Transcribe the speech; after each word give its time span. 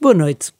Boa 0.00 0.14
noite. 0.14 0.52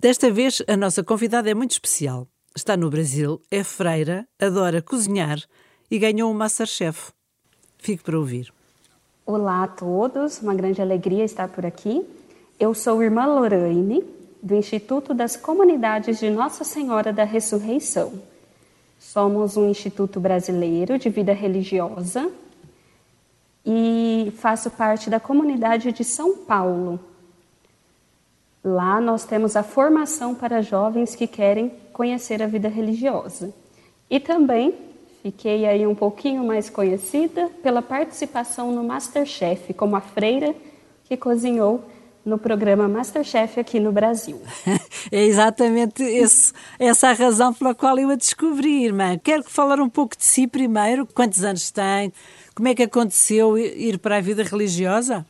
Desta 0.00 0.30
vez 0.30 0.62
a 0.66 0.74
nossa 0.74 1.04
convidada 1.04 1.50
é 1.50 1.52
muito 1.52 1.72
especial. 1.72 2.26
Está 2.56 2.74
no 2.74 2.88
Brasil, 2.88 3.38
é 3.50 3.62
freira, 3.62 4.26
adora 4.40 4.80
cozinhar 4.80 5.38
e 5.90 5.98
ganhou 5.98 6.30
um 6.30 6.34
Masterchef. 6.34 7.12
Fique 7.76 8.02
para 8.02 8.18
ouvir. 8.18 8.50
Olá 9.26 9.64
a 9.64 9.68
todos, 9.68 10.40
uma 10.40 10.54
grande 10.54 10.80
alegria 10.80 11.22
estar 11.22 11.48
por 11.48 11.66
aqui. 11.66 12.02
Eu 12.58 12.72
sou 12.72 13.02
irmã 13.02 13.26
Lorraine, 13.26 14.02
do 14.42 14.54
Instituto 14.54 15.12
das 15.12 15.36
Comunidades 15.36 16.18
de 16.18 16.30
Nossa 16.30 16.64
Senhora 16.64 17.12
da 17.12 17.24
Ressurreição. 17.24 18.14
Somos 18.98 19.58
um 19.58 19.68
instituto 19.68 20.18
brasileiro 20.18 20.98
de 20.98 21.10
vida 21.10 21.34
religiosa 21.34 22.32
e 23.66 24.32
faço 24.38 24.70
parte 24.70 25.10
da 25.10 25.20
comunidade 25.20 25.92
de 25.92 26.04
São 26.04 26.38
Paulo. 26.38 26.98
Lá 28.74 29.00
nós 29.00 29.24
temos 29.24 29.56
a 29.56 29.62
formação 29.62 30.34
para 30.34 30.60
jovens 30.60 31.14
que 31.14 31.26
querem 31.26 31.72
conhecer 31.90 32.42
a 32.42 32.46
vida 32.46 32.68
religiosa. 32.68 33.50
E 34.10 34.20
também 34.20 34.74
fiquei 35.22 35.64
aí 35.64 35.86
um 35.86 35.94
pouquinho 35.94 36.44
mais 36.44 36.68
conhecida 36.68 37.48
pela 37.62 37.80
participação 37.80 38.70
no 38.70 38.84
Masterchef, 38.84 39.72
como 39.72 39.96
a 39.96 40.02
freira 40.02 40.54
que 41.04 41.16
cozinhou 41.16 41.82
no 42.22 42.36
programa 42.36 42.86
Masterchef 42.86 43.58
aqui 43.58 43.80
no 43.80 43.90
Brasil. 43.90 44.38
é 45.10 45.24
exatamente 45.24 46.02
esse, 46.02 46.52
essa 46.78 47.08
a 47.08 47.14
razão 47.14 47.54
pela 47.54 47.74
qual 47.74 47.98
eu 47.98 48.10
a 48.10 48.16
descobri, 48.16 48.84
irmã. 48.84 49.16
Quero 49.16 49.44
falar 49.44 49.80
um 49.80 49.88
pouco 49.88 50.14
de 50.14 50.26
si 50.26 50.46
primeiro. 50.46 51.06
Quantos 51.06 51.42
anos 51.42 51.70
tem? 51.70 52.12
Como 52.54 52.68
é 52.68 52.74
que 52.74 52.82
aconteceu 52.82 53.56
ir 53.56 53.98
para 53.98 54.18
a 54.18 54.20
vida 54.20 54.42
religiosa? 54.42 55.24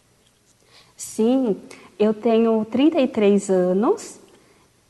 Sim, 0.96 1.56
eu 1.98 2.14
tenho 2.14 2.64
33 2.64 3.50
anos 3.50 4.20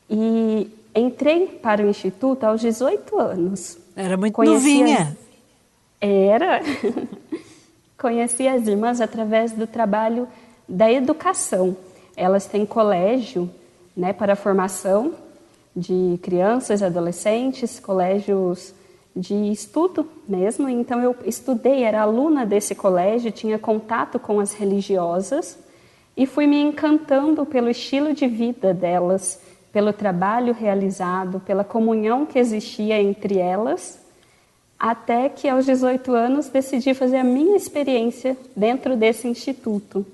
e 0.09 0.69
entrei 0.95 1.47
para 1.47 1.83
o 1.83 1.89
Instituto 1.89 2.43
aos 2.43 2.61
18 2.61 3.19
anos. 3.19 3.77
Era 3.95 4.15
muito 4.15 4.35
Conheci 4.35 4.53
novinha. 4.53 4.99
As... 4.99 5.17
Era. 5.99 6.61
Conheci 7.97 8.47
as 8.47 8.65
irmãs 8.67 9.01
através 9.01 9.51
do 9.51 9.67
trabalho 9.67 10.27
da 10.67 10.89
educação. 10.91 11.75
Elas 12.15 12.45
têm 12.45 12.65
colégio 12.65 13.49
né, 13.95 14.13
para 14.13 14.35
formação 14.35 15.13
de 15.75 16.17
crianças 16.21 16.81
e 16.81 16.85
adolescentes, 16.85 17.79
colégios 17.79 18.73
de 19.15 19.33
estudo 19.51 20.07
mesmo. 20.27 20.69
Então 20.69 21.01
eu 21.01 21.15
estudei, 21.25 21.83
era 21.83 22.01
aluna 22.01 22.45
desse 22.45 22.73
colégio, 22.73 23.31
tinha 23.31 23.59
contato 23.59 24.17
com 24.17 24.39
as 24.39 24.53
religiosas 24.53 25.57
e 26.19 26.25
fui 26.25 26.45
me 26.45 26.61
encantando 26.61 27.45
pelo 27.45 27.69
estilo 27.69 28.13
de 28.13 28.27
vida 28.27 28.73
delas, 28.73 29.39
pelo 29.71 29.93
trabalho 29.93 30.53
realizado, 30.53 31.39
pela 31.39 31.63
comunhão 31.63 32.25
que 32.25 32.37
existia 32.37 33.01
entre 33.01 33.37
elas, 33.37 33.97
até 34.77 35.29
que 35.29 35.47
aos 35.47 35.65
18 35.65 36.11
anos 36.13 36.49
decidi 36.49 36.93
fazer 36.93 37.19
a 37.19 37.23
minha 37.23 37.55
experiência 37.55 38.35
dentro 38.53 38.97
desse 38.97 39.29
instituto. 39.29 40.05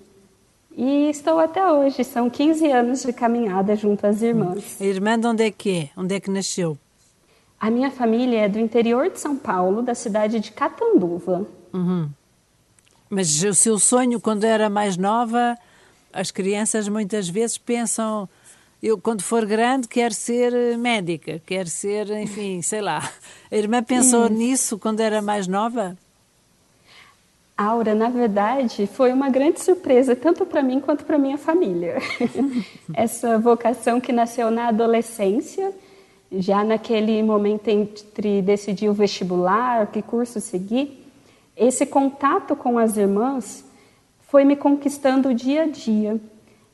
E 0.78 1.09
estou 1.09 1.39
até 1.39 1.66
hoje, 1.72 2.03
são 2.03 2.30
15 2.30 2.72
anos 2.72 3.02
de 3.02 3.12
caminhada 3.12 3.75
junto 3.75 4.06
às 4.06 4.22
irmãs. 4.22 4.80
A 4.80 4.86
irmã 4.86 5.17
de 5.17 5.25
onde 5.25 5.44
é 5.44 5.50
que 5.50 5.72
é? 5.72 6.00
Onde 6.00 6.14
é 6.14 6.19
que 6.19 6.30
nasceu? 6.30 6.78
A 7.59 7.72
minha 7.72 7.90
família 7.90 8.42
é 8.42 8.47
do 8.47 8.59
interior 8.59 9.09
de 9.09 9.19
São 9.19 9.36
Paulo, 9.36 9.81
da 9.81 9.95
cidade 9.95 10.40
de 10.40 10.52
Catanduva. 10.52 11.47
Uhum. 11.73 12.08
Mas 13.09 13.44
o 13.44 13.56
seu 13.56 13.80
sonho, 13.80 14.22
quando 14.22 14.44
era 14.44 14.69
mais 14.69 14.97
nova, 14.97 15.58
as 16.16 16.31
crianças 16.31 16.88
muitas 16.88 17.27
vezes 17.27 17.58
pensam 17.58 18.27
eu 18.81 18.97
quando 18.97 19.21
for 19.21 19.45
grande 19.45 19.88
quero 19.88 20.13
ser 20.13 20.77
médica, 20.77 21.41
quero 21.45 21.67
ser, 21.67 22.09
enfim, 22.11 22.61
sei 22.61 22.81
lá. 22.81 23.11
A 23.52 23.55
irmã 23.55 23.83
pensou 23.83 24.30
nisso 24.30 24.77
quando 24.80 25.02
era 25.02 25.22
mais 25.22 25.47
nova? 25.47 25.97
Aura, 27.57 27.95
na 27.95 28.09
verdade, 28.09 28.85
foi 28.85 29.12
uma 29.12 29.29
grande 29.29 29.62
surpresa, 29.62 30.16
tanto 30.16 30.45
para 30.45 30.62
mim 30.62 30.79
quanto 30.79 31.03
para 31.03 31.17
minha 31.17 31.38
família. 31.38 31.97
Essa 32.94 33.40
vocação 33.40 34.00
que 34.00 34.11
nasceu 34.11 34.51
na 34.51 34.67
adolescência, 34.67 35.73
já 36.31 36.63
naquele 36.63 37.23
momento 37.23 37.67
entre 37.69 38.41
decidir 38.41 38.90
o 38.90 38.94
vestibular, 38.94 39.88
que 39.88 40.01
curso 40.01 40.40
seguir, 40.40 41.01
esse 41.57 41.85
contato 41.85 42.56
com 42.56 42.78
as 42.78 42.97
irmãs 42.97 43.65
foi 44.35 44.44
me 44.44 44.57
conquistando 44.57 45.34
dia 45.34 45.63
a 45.63 45.66
dia. 45.66 46.19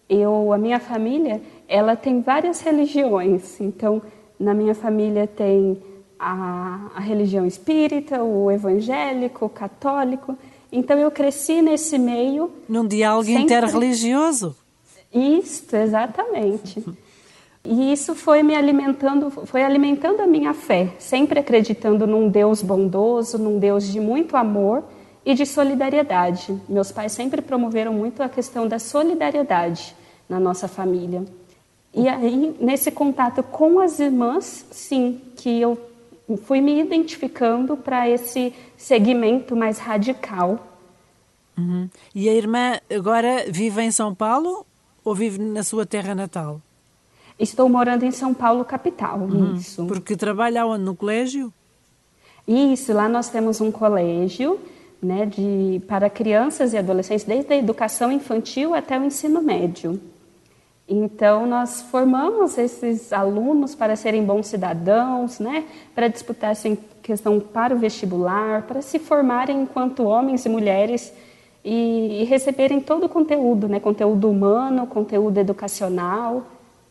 Eu, 0.10 0.52
a 0.52 0.58
minha 0.58 0.80
família, 0.80 1.40
ela 1.68 1.96
tem 1.96 2.20
várias 2.20 2.60
religiões. 2.60 3.62
Então, 3.62 4.02
na 4.40 4.52
minha 4.52 4.74
família 4.74 5.28
tem 5.28 5.80
a, 6.18 6.90
a 6.96 7.00
religião 7.00 7.46
espírita, 7.46 8.24
o 8.24 8.50
evangélico, 8.50 9.46
o 9.46 9.50
católico. 9.50 10.36
Então 10.72 10.98
eu 10.98 11.12
cresci 11.12 11.62
nesse 11.62 12.00
meio. 12.00 12.52
Num 12.68 12.88
diálogo 12.88 13.26
sempre... 13.26 13.44
interreligioso. 13.44 14.56
Isso, 15.14 15.76
exatamente. 15.76 16.84
E 17.64 17.94
isso 17.94 18.16
foi 18.16 18.42
me 18.42 18.56
alimentando, 18.56 19.30
foi 19.30 19.62
alimentando 19.62 20.20
a 20.20 20.26
minha 20.26 20.56
fé, 20.56 20.96
sempre 20.98 21.40
acreditando 21.40 22.08
num 22.08 22.28
Deus 22.28 22.64
bondoso, 22.64 23.38
num 23.38 23.60
Deus 23.60 23.88
de 23.88 24.00
muito 24.00 24.36
amor 24.36 24.84
e 25.26 25.34
de 25.34 25.46
solidariedade. 25.46 26.60
Meus 26.68 26.92
pais 26.92 27.12
sempre 27.12 27.42
promoveram 27.42 27.94
muito 27.94 28.24
a 28.24 28.30
questão 28.30 28.68
da 28.68 28.80
solidariedade 28.80 29.96
na 30.28 30.40
nossa 30.40 30.68
família. 30.68 31.26
E 31.94 32.08
aí, 32.08 32.56
nesse 32.60 32.90
contato 32.90 33.44
com 33.44 33.80
as 33.80 34.00
irmãs, 34.00 34.66
sim, 34.72 35.22
que 35.36 35.60
eu 35.60 35.78
fui 36.46 36.62
me 36.62 36.80
identificando 36.80 37.76
para 37.76 38.10
esse 38.10 38.54
segmento 38.78 39.56
mais 39.56 39.78
radical. 39.78 40.68
Uhum. 41.58 41.90
E 42.16 42.30
a 42.30 42.34
irmã 42.34 42.80
agora 42.90 43.46
vive 43.50 43.82
em 43.82 43.92
São 43.92 44.16
Paulo 44.16 44.66
ou 45.04 45.14
vive 45.14 45.38
na 45.40 45.64
sua 45.64 45.86
terra 45.86 46.16
natal? 46.16 46.62
Estou 47.38 47.68
morando 47.68 48.06
em 48.06 48.12
São 48.12 48.34
Paulo, 48.34 48.64
capital, 48.64 49.20
uhum. 49.20 49.56
isso. 49.56 49.86
Porque 49.86 50.16
trabalha 50.16 50.66
onde? 50.66 50.84
No 50.84 50.96
colégio? 50.96 51.52
Isso, 52.48 52.94
lá 52.94 53.10
nós 53.10 53.30
temos 53.30 53.60
um 53.60 53.72
colégio 53.72 54.60
né, 55.02 55.26
de, 55.26 55.82
para 55.88 56.10
crianças 56.10 56.74
e 56.74 56.78
adolescentes, 56.78 57.26
desde 57.26 57.52
a 57.54 57.58
educação 57.58 58.12
infantil 58.12 58.74
até 58.76 59.00
o 59.00 59.04
ensino 59.04 59.42
médio. 59.42 60.00
Então, 60.88 61.48
nós 61.48 61.82
formamos 61.84 62.58
esses 62.58 63.14
alunos 63.14 63.74
para 63.74 63.96
serem 63.96 64.24
bons 64.24 64.48
cidadãos, 64.48 65.40
né, 65.40 65.66
para 65.96 66.08
disputar 66.08 66.52
essa 66.52 66.78
questão 67.02 67.40
para 67.40 67.74
o 67.74 67.80
vestibular, 67.80 68.64
para 68.64 68.82
se 68.82 69.00
formarem 69.00 69.62
enquanto 69.62 70.04
homens 70.04 70.46
e 70.46 70.50
mulheres 70.50 71.14
e, 71.64 72.22
e 72.22 72.24
receberem 72.26 72.82
todo 72.82 73.06
o 73.06 73.10
conteúdo, 73.10 73.68
né, 73.68 73.80
conteúdo 73.80 74.30
humano, 74.30 74.86
conteúdo 74.86 75.38
educacional. 75.40 76.46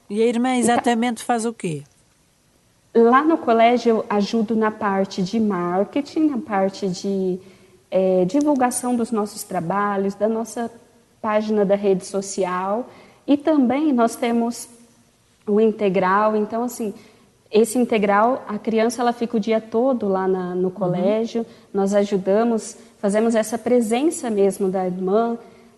E 0.08 0.22
a 0.22 0.26
irmã 0.26 0.56
exatamente 0.56 1.22
faz 1.22 1.44
o 1.44 1.52
quê? 1.52 1.82
Lá 2.94 3.22
no 3.22 3.38
colégio 3.38 3.90
eu 3.90 4.06
ajudo 4.10 4.56
na 4.56 4.70
parte 4.70 5.22
de 5.22 5.38
marketing, 5.38 6.26
na 6.26 6.38
parte 6.38 6.88
de 6.88 7.38
é, 7.90 8.24
divulgação 8.24 8.94
dos 8.94 9.10
nossos 9.10 9.42
trabalhos, 9.42 10.14
da 10.14 10.28
nossa 10.28 10.70
página 11.20 11.64
da 11.64 11.74
rede 11.74 12.06
social 12.06 12.88
e 13.26 13.36
também 13.36 13.92
nós 13.92 14.16
temos 14.16 14.68
o 15.46 15.60
integral, 15.60 16.36
então 16.36 16.62
assim, 16.62 16.94
esse 17.50 17.78
integral, 17.78 18.44
a 18.46 18.58
criança 18.58 19.02
ela 19.02 19.12
fica 19.12 19.36
o 19.36 19.40
dia 19.40 19.60
todo 19.60 20.08
lá 20.08 20.28
na, 20.28 20.54
no 20.54 20.68
uhum. 20.68 20.70
colégio, 20.70 21.42
uhum. 21.42 21.46
nós 21.74 21.94
ajudamos, 21.94 22.76
fazemos 22.98 23.34
essa 23.34 23.58
presença 23.58 24.30
mesmo 24.30 24.68
da 24.68 24.86
irmã, 24.86 25.36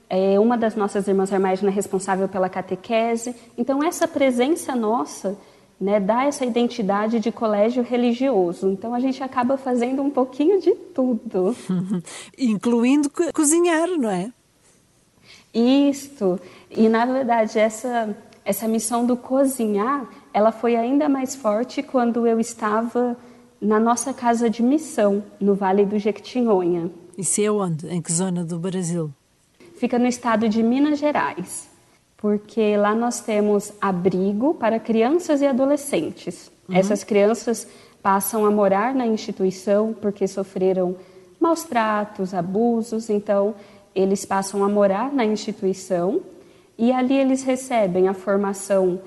é, 0.09 0.39
uma 0.39 0.59
das 0.59 0.77
nossas 0.77 1.09
irmãs 1.09 1.33
Armagina 1.33 1.71
é 1.71 1.75
responsável 1.75 2.29
pela 2.29 2.49
catequese, 2.49 3.35
então 3.57 3.83
essa 3.83 4.07
presença 4.07 4.77
nossa 4.77 5.37
né, 5.83 5.99
dá 5.99 6.25
essa 6.25 6.47
identidade 6.47 7.19
de 7.19 7.33
colégio 7.33 7.83
religioso. 7.83 8.69
Então 8.69 8.95
a 8.95 9.01
gente 9.01 9.21
acaba 9.21 9.57
fazendo 9.57 10.01
um 10.01 10.11
pouquinho 10.11 10.61
de 10.61 10.73
tudo. 10.73 11.57
Incluindo 12.39 13.11
cozinhar, 13.35 13.89
não 13.99 14.09
é? 14.09 14.33
Isto. 15.53 16.39
E 16.71 16.89
na 16.89 17.05
verdade 17.05 17.59
essa 17.59 18.17
essa 18.45 18.67
missão 18.67 19.05
do 19.07 19.17
cozinhar, 19.17 20.09
ela 20.33 20.51
foi 20.51 20.77
ainda 20.77 21.09
mais 21.09 21.35
forte 21.35 21.83
quando 21.83 22.27
eu 22.27 22.41
estava 22.41 23.17
na 23.61 23.79
nossa 23.79 24.13
casa 24.13 24.51
de 24.51 24.63
missão, 24.63 25.23
no 25.41 25.55
Vale 25.55 25.85
do 25.85 25.97
Jequitinhonha. 25.99 26.91
Isso 27.17 27.41
é 27.41 27.51
onde? 27.51 27.89
Em 27.89 28.03
que 28.03 28.13
zona 28.13 28.45
do 28.45 28.59
Brasil? 28.59 29.13
Fica 29.77 29.99
no 29.99 30.07
estado 30.07 30.49
de 30.49 30.63
Minas 30.63 30.99
Gerais, 30.99 31.69
porque 32.23 32.77
lá 32.77 32.95
nós 32.95 33.21
temos 33.21 33.73
abrigo 33.81 34.55
para 34.55 34.79
crianças 34.79 35.43
e 35.43 35.47
adolescentes. 35.47 36.53
Uhum. 36.69 36.77
Essas 36.77 37.03
crianças 37.03 37.67
passam 38.01 38.47
a 38.47 38.51
morar 38.51 38.95
na 38.95 39.05
instituição 39.05 39.93
porque 40.01 40.29
sofreram 40.29 40.95
maus 41.41 41.65
tratos, 41.65 42.33
abusos, 42.33 43.11
então 43.11 43.57
eles 43.93 44.25
passam 44.25 44.63
a 44.63 44.69
morar 44.69 45.13
na 45.13 45.25
instituição 45.25 46.21
E 46.79 46.93
ali 46.93 47.15
eles 47.15 47.43
recebem 47.43 48.09
a 48.09 48.15
formação 48.15 49.01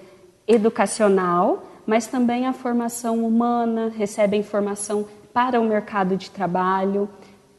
educacional, 0.48 1.64
mas 1.86 2.08
também 2.08 2.46
a 2.46 2.54
formação 2.54 3.26
humana, 3.26 3.92
recebem 3.96 4.44
formação 4.44 5.06
para 5.34 5.60
o 5.60 5.64
mercado 5.64 6.16
de 6.16 6.30
trabalho. 6.30 7.10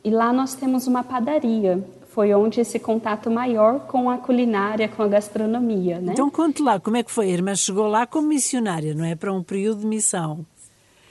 E 0.04 0.10
lá 0.10 0.32
nós 0.32 0.54
temos 0.54 0.86
uma 0.86 1.02
padaria, 1.02 1.82
foi 2.16 2.32
onde 2.32 2.62
esse 2.62 2.78
contato 2.78 3.30
maior 3.30 3.80
com 3.80 4.08
a 4.08 4.16
culinária, 4.16 4.88
com 4.88 5.02
a 5.02 5.06
gastronomia. 5.06 6.00
Né? 6.00 6.12
Então 6.14 6.30
conte 6.30 6.62
lá, 6.62 6.80
como 6.80 6.96
é 6.96 7.02
que 7.02 7.10
foi? 7.10 7.26
A 7.26 7.28
irmã 7.28 7.54
chegou 7.54 7.86
lá 7.86 8.06
como 8.06 8.28
missionária, 8.28 8.94
não 8.94 9.04
é? 9.04 9.14
Para 9.14 9.30
um 9.30 9.42
período 9.42 9.80
de 9.80 9.86
missão. 9.86 10.46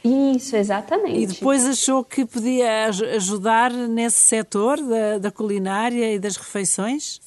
Isso, 0.03 0.55
exatamente. 0.55 1.19
E 1.19 1.27
depois 1.27 1.63
achou 1.63 2.03
que 2.03 2.25
podia 2.25 2.87
ajudar 2.87 3.71
nesse 3.71 4.17
setor 4.17 4.81
da, 4.81 5.19
da 5.19 5.29
culinária 5.29 6.11
e 6.11 6.17
das 6.17 6.37
refeições? 6.37 7.21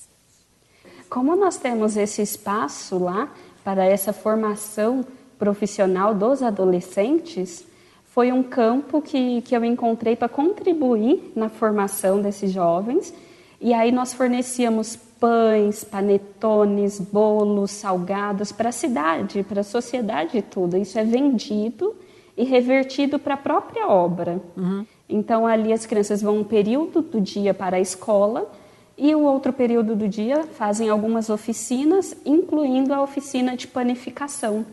Como 1.08 1.36
nós 1.36 1.56
temos 1.56 1.96
esse 1.96 2.20
espaço 2.20 2.98
lá 2.98 3.32
para 3.62 3.84
essa 3.84 4.12
formação 4.12 5.04
profissional 5.38 6.12
dos 6.12 6.42
adolescentes, 6.42 7.64
foi 8.06 8.32
um 8.32 8.42
campo 8.42 9.00
que, 9.00 9.40
que 9.42 9.56
eu 9.56 9.64
encontrei 9.64 10.16
para 10.16 10.28
contribuir 10.28 11.32
na 11.36 11.48
formação 11.48 12.20
desses 12.20 12.50
jovens 12.50 13.14
e 13.60 13.74
aí 13.74 13.90
nós 13.90 14.12
fornecíamos 14.12 14.96
pães, 15.18 15.82
panetones, 15.82 17.00
bolos, 17.00 17.72
salgados 17.72 18.52
para 18.52 18.68
a 18.68 18.72
cidade, 18.72 19.42
para 19.42 19.60
a 19.60 19.64
sociedade 19.64 20.40
toda. 20.42 20.78
Isso 20.78 20.98
é 20.98 21.04
vendido 21.04 21.94
e 22.36 22.44
revertido 22.44 23.18
para 23.18 23.34
a 23.34 23.36
própria 23.36 23.88
obra. 23.88 24.40
Uhum. 24.56 24.86
Então 25.08 25.46
ali 25.46 25.72
as 25.72 25.86
crianças 25.86 26.22
vão 26.22 26.38
um 26.38 26.44
período 26.44 27.02
do 27.02 27.20
dia 27.20 27.52
para 27.52 27.78
a 27.78 27.80
escola 27.80 28.48
e 28.96 29.14
o 29.14 29.22
outro 29.22 29.52
período 29.52 29.96
do 29.96 30.08
dia 30.08 30.44
fazem 30.44 30.88
algumas 30.88 31.30
oficinas, 31.30 32.16
incluindo 32.24 32.94
a 32.94 33.02
oficina 33.02 33.56
de 33.56 33.66
panificação. 33.66 34.64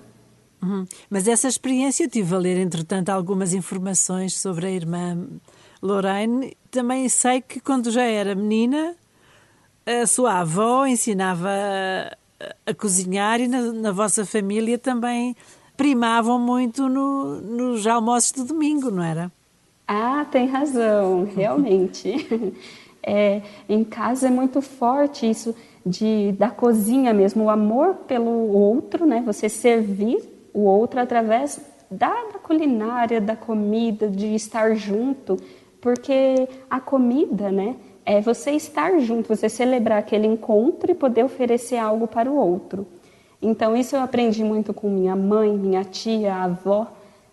Uhum. 0.62 0.86
Mas 1.10 1.28
essa 1.28 1.48
experiência 1.48 2.04
eu 2.04 2.10
tive 2.10 2.34
a 2.34 2.38
ler, 2.38 2.58
entretanto, 2.58 3.10
algumas 3.10 3.54
informações 3.54 4.36
sobre 4.38 4.66
a 4.66 4.72
irmã 4.72 5.28
Lorraine, 5.86 6.58
também 6.72 7.08
sei 7.08 7.42
que 7.42 7.60
quando 7.60 7.92
já 7.92 8.04
era 8.04 8.34
menina, 8.36 8.96
a 9.86 10.08
sua 10.08 10.40
avó 10.40 10.86
ensinava 10.86 11.50
a, 11.50 12.72
a 12.72 12.74
cozinhar 12.74 13.40
e 13.40 13.48
na, 13.48 13.62
na, 13.72 13.92
vossa 13.92 14.26
família 14.26 14.78
também 14.78 15.36
primavam 15.78 16.40
muito 16.40 16.90
no, 16.90 17.40
nos 17.40 17.86
almoços 17.86 18.32
de 18.32 18.44
domingo, 18.44 18.90
não 18.90 19.04
era? 19.04 19.32
Ah, 19.88 20.26
tem 20.32 20.48
razão, 20.48 21.30
realmente. 21.36 22.14
é, 23.04 23.42
em 23.70 23.84
casa 23.84 24.28
é 24.28 24.32
muito 24.32 24.62
forte 24.62 25.30
isso 25.30 25.56
de, 25.86 26.32
da 26.32 26.50
cozinha 26.50 27.14
mesmo, 27.14 27.44
o 27.44 27.50
amor 27.50 27.94
pelo 28.08 28.52
outro, 28.52 29.06
né? 29.06 29.22
Você 29.26 29.48
servir 29.48 30.18
o 30.52 30.62
outro 30.62 31.00
através 31.00 31.62
da, 31.92 32.10
da 32.10 32.40
culinária, 32.40 33.22
da 33.22 33.36
comida, 33.36 34.10
de 34.10 34.34
estar 34.34 34.74
junto 34.74 35.38
porque 35.86 36.50
a 36.68 36.80
comida, 36.80 37.52
né, 37.52 37.76
é 38.04 38.20
você 38.20 38.50
estar 38.50 38.98
junto, 38.98 39.28
você 39.28 39.48
celebrar 39.48 40.00
aquele 40.00 40.26
encontro 40.26 40.90
e 40.90 40.96
poder 40.96 41.24
oferecer 41.24 41.78
algo 41.78 42.08
para 42.08 42.28
o 42.28 42.36
outro. 42.36 42.88
Então 43.40 43.78
isso 43.78 43.96
eu 43.96 44.00
aprendi 44.00 44.44
muito 44.44 44.74
com 44.74 44.90
minha 44.90 45.16
mãe, 45.16 45.56
minha 45.56 45.84
tia, 45.84 46.34
a 46.34 46.46
avó. 46.46 46.88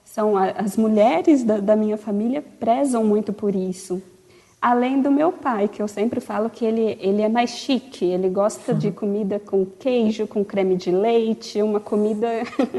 São 0.04 0.37
as 0.37 0.76
mulheres 0.76 1.43
da, 1.43 1.60
da 1.60 1.75
minha 1.75 1.96
família 1.96 2.44
prezam 2.60 3.02
muito 3.02 3.32
por 3.32 3.54
isso. 3.54 4.02
Além 4.62 5.03
do 5.03 5.11
meu 5.11 5.32
pai, 5.32 5.67
que 5.67 5.82
eu 5.82 5.88
sempre 5.88 6.20
falo 6.20 6.49
que 6.49 6.64
ele, 6.64 6.97
ele 7.00 7.20
é 7.20 7.29
mais 7.29 7.50
chique, 7.50 8.05
ele 8.05 8.29
gosta 8.29 8.70
uhum. 8.70 8.79
de 8.79 8.93
comida 8.93 9.41
com 9.41 9.67
queijo, 9.67 10.25
com 10.25 10.44
creme 10.44 10.76
de 10.76 10.93
leite, 10.93 11.61
uma 11.61 11.81
comida 11.81 12.29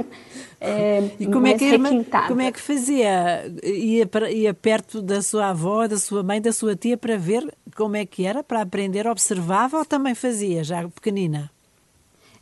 é, 0.62 1.09
e 1.19 1.27
como 1.27 1.45
é 1.45 1.56
que 1.56 1.65
requintada. 1.65 2.30
Como 2.30 2.39
é 2.39 2.53
que 2.53 2.62
fazia? 2.62 3.53
Ia, 3.62 4.07
para, 4.07 4.31
ia 4.31 4.53
perto 4.53 5.01
da 5.01 5.21
sua 5.21 5.50
avó, 5.50 5.85
da 5.85 5.97
sua 5.97 6.24
mãe, 6.24 6.39
da 6.39 6.53
sua 6.53 6.74
tia 6.74 6.95
para 6.95 7.18
ver 7.18 7.53
como 7.75 7.97
é 7.97 8.06
que 8.06 8.25
era, 8.25 8.41
para 8.41 8.62
aprender? 8.62 9.06
Observava 9.06 9.77
ou 9.77 9.83
também 9.83 10.15
fazia, 10.15 10.63
já 10.63 10.88
pequenina? 10.88 11.51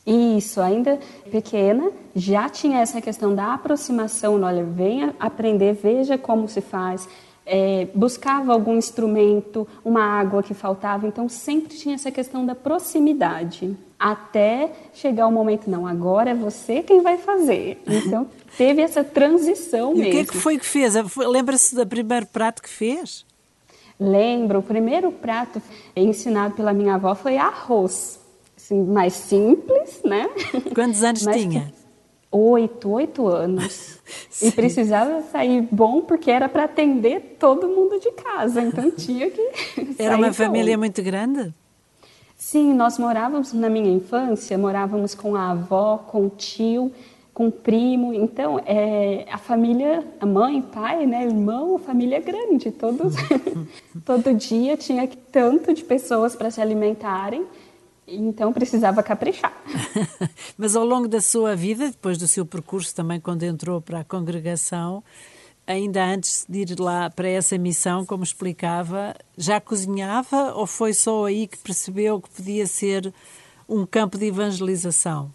Isso, 0.05 0.61
ainda 0.61 0.99
pequena, 1.31 1.91
já 2.15 2.47
tinha 2.47 2.79
essa 2.79 3.01
questão 3.01 3.33
da 3.33 3.55
aproximação. 3.55 4.39
Olha, 4.39 4.63
venha 4.63 5.15
aprender, 5.19 5.73
veja 5.73 6.15
como 6.15 6.47
se 6.47 6.61
faz 6.61 7.09
é, 7.45 7.87
buscava 7.93 8.53
algum 8.53 8.77
instrumento, 8.77 9.67
uma 9.83 10.03
água 10.03 10.43
que 10.43 10.53
faltava, 10.53 11.07
então 11.07 11.27
sempre 11.27 11.75
tinha 11.75 11.95
essa 11.95 12.11
questão 12.11 12.45
da 12.45 12.55
proximidade. 12.55 13.75
Até 13.99 14.71
chegar 14.93 15.27
o 15.27 15.31
momento, 15.31 15.69
não, 15.69 15.85
agora 15.85 16.31
é 16.31 16.33
você 16.33 16.81
quem 16.81 17.01
vai 17.01 17.17
fazer. 17.17 17.81
Então 17.85 18.27
teve 18.57 18.81
essa 18.81 19.03
transição 19.03 19.93
e 19.93 19.97
mesmo. 19.97 20.09
o 20.09 20.11
que 20.11 20.17
é 20.19 20.25
que 20.25 20.37
foi 20.37 20.57
que 20.57 20.65
fez? 20.65 20.93
Lembra-se 21.17 21.75
do 21.75 21.85
primeiro 21.85 22.25
prato 22.25 22.61
que 22.61 22.69
fez? 22.69 23.25
Lembro, 23.99 24.59
o 24.59 24.63
primeiro 24.63 25.11
prato 25.11 25.61
ensinado 25.95 26.55
pela 26.55 26.73
minha 26.73 26.95
avó 26.95 27.13
foi 27.13 27.37
arroz. 27.37 28.19
Assim, 28.57 28.83
mais 28.83 29.13
simples, 29.13 30.01
né? 30.03 30.27
Quantos 30.73 31.03
anos 31.03 31.21
Mas 31.25 31.35
tinha? 31.35 31.71
Oito, 32.31 32.89
oito 32.89 33.27
anos. 33.27 33.99
Sim. 34.29 34.47
E 34.47 34.51
precisava 34.51 35.21
sair 35.23 35.67
bom 35.71 36.01
porque 36.01 36.31
era 36.31 36.47
para 36.47 36.63
atender 36.63 37.37
todo 37.37 37.67
mundo 37.67 37.99
de 37.99 38.11
casa, 38.11 38.61
então 38.61 38.89
tinha 38.91 39.29
que. 39.29 39.41
Era 39.99 40.15
uma 40.15 40.33
família 40.33 40.77
muito 40.77 41.01
grande? 41.03 41.53
Sim, 42.37 42.73
nós 42.73 42.97
morávamos 42.97 43.53
na 43.53 43.69
minha 43.69 43.91
infância, 43.91 44.57
morávamos 44.57 45.13
com 45.13 45.35
a 45.35 45.51
avó, 45.51 45.99
com 45.99 46.25
o 46.25 46.29
tio, 46.29 46.91
com 47.33 47.47
o 47.47 47.51
primo. 47.51 48.13
Então, 48.13 48.59
é, 48.65 49.25
a 49.31 49.37
família, 49.37 50.03
a 50.19 50.25
mãe, 50.25 50.61
pai, 50.61 51.05
né, 51.05 51.23
irmão, 51.23 51.75
a 51.75 51.79
família 51.79 52.17
é 52.17 52.19
grande. 52.19 52.71
Todos, 52.71 53.13
todo 54.03 54.33
dia 54.33 54.75
tinha 54.75 55.07
tanto 55.31 55.71
de 55.73 55.83
pessoas 55.83 56.35
para 56.35 56.49
se 56.49 56.59
alimentarem 56.59 57.45
então 58.15 58.51
precisava 58.51 59.01
caprichar. 59.01 59.53
Mas 60.57 60.75
ao 60.75 60.85
longo 60.85 61.07
da 61.07 61.21
sua 61.21 61.55
vida, 61.55 61.87
depois 61.87 62.17
do 62.17 62.27
seu 62.27 62.45
percurso 62.45 62.93
também, 62.95 63.19
quando 63.19 63.43
entrou 63.43 63.81
para 63.81 63.99
a 63.99 64.03
congregação, 64.03 65.03
ainda 65.65 66.03
antes 66.03 66.45
de 66.47 66.59
ir 66.59 66.79
lá 66.79 67.09
para 67.09 67.27
essa 67.27 67.57
missão, 67.57 68.05
como 68.05 68.23
explicava, 68.23 69.15
já 69.37 69.59
cozinhava 69.59 70.53
ou 70.53 70.67
foi 70.67 70.93
só 70.93 71.25
aí 71.25 71.47
que 71.47 71.57
percebeu 71.57 72.21
que 72.21 72.29
podia 72.29 72.65
ser 72.67 73.13
um 73.67 73.85
campo 73.85 74.17
de 74.17 74.25
evangelização? 74.25 75.31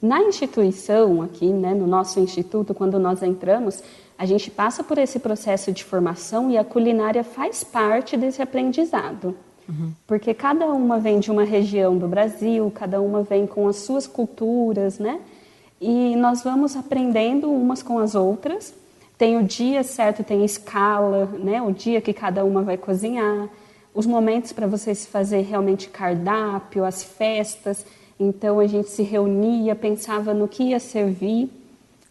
Na 0.00 0.22
instituição, 0.22 1.20
aqui, 1.20 1.46
né, 1.46 1.74
no 1.74 1.86
nosso 1.86 2.20
instituto, 2.20 2.72
quando 2.72 2.98
nós 2.98 3.22
entramos, 3.22 3.82
a 4.16 4.24
gente 4.24 4.50
passa 4.50 4.82
por 4.82 4.96
esse 4.96 5.18
processo 5.18 5.72
de 5.72 5.84
formação 5.84 6.50
e 6.50 6.56
a 6.56 6.64
culinária 6.64 7.22
faz 7.22 7.62
parte 7.62 8.16
desse 8.16 8.40
aprendizado. 8.40 9.36
Porque 10.06 10.34
cada 10.34 10.66
uma 10.66 10.98
vem 10.98 11.20
de 11.20 11.30
uma 11.30 11.44
região 11.44 11.96
do 11.96 12.08
Brasil, 12.08 12.70
cada 12.74 13.00
uma 13.00 13.22
vem 13.22 13.46
com 13.46 13.68
as 13.68 13.76
suas 13.76 14.06
culturas, 14.06 14.98
né? 14.98 15.20
E 15.80 16.14
nós 16.16 16.42
vamos 16.42 16.76
aprendendo 16.76 17.50
umas 17.50 17.82
com 17.82 17.98
as 17.98 18.14
outras. 18.14 18.74
Tem 19.16 19.36
o 19.36 19.42
dia 19.42 19.82
certo, 19.82 20.24
tem 20.24 20.44
escala, 20.44 21.26
né? 21.38 21.62
O 21.62 21.72
dia 21.72 22.00
que 22.00 22.12
cada 22.12 22.44
uma 22.44 22.62
vai 22.62 22.76
cozinhar, 22.76 23.48
os 23.94 24.06
momentos 24.06 24.52
para 24.52 24.66
você 24.66 24.94
se 24.94 25.06
fazer 25.08 25.42
realmente 25.42 25.88
cardápio, 25.88 26.84
as 26.84 27.02
festas. 27.02 27.84
Então 28.18 28.60
a 28.60 28.66
gente 28.66 28.90
se 28.90 29.02
reunia, 29.02 29.74
pensava 29.74 30.34
no 30.34 30.48
que 30.48 30.64
ia 30.64 30.80
servir. 30.80 31.50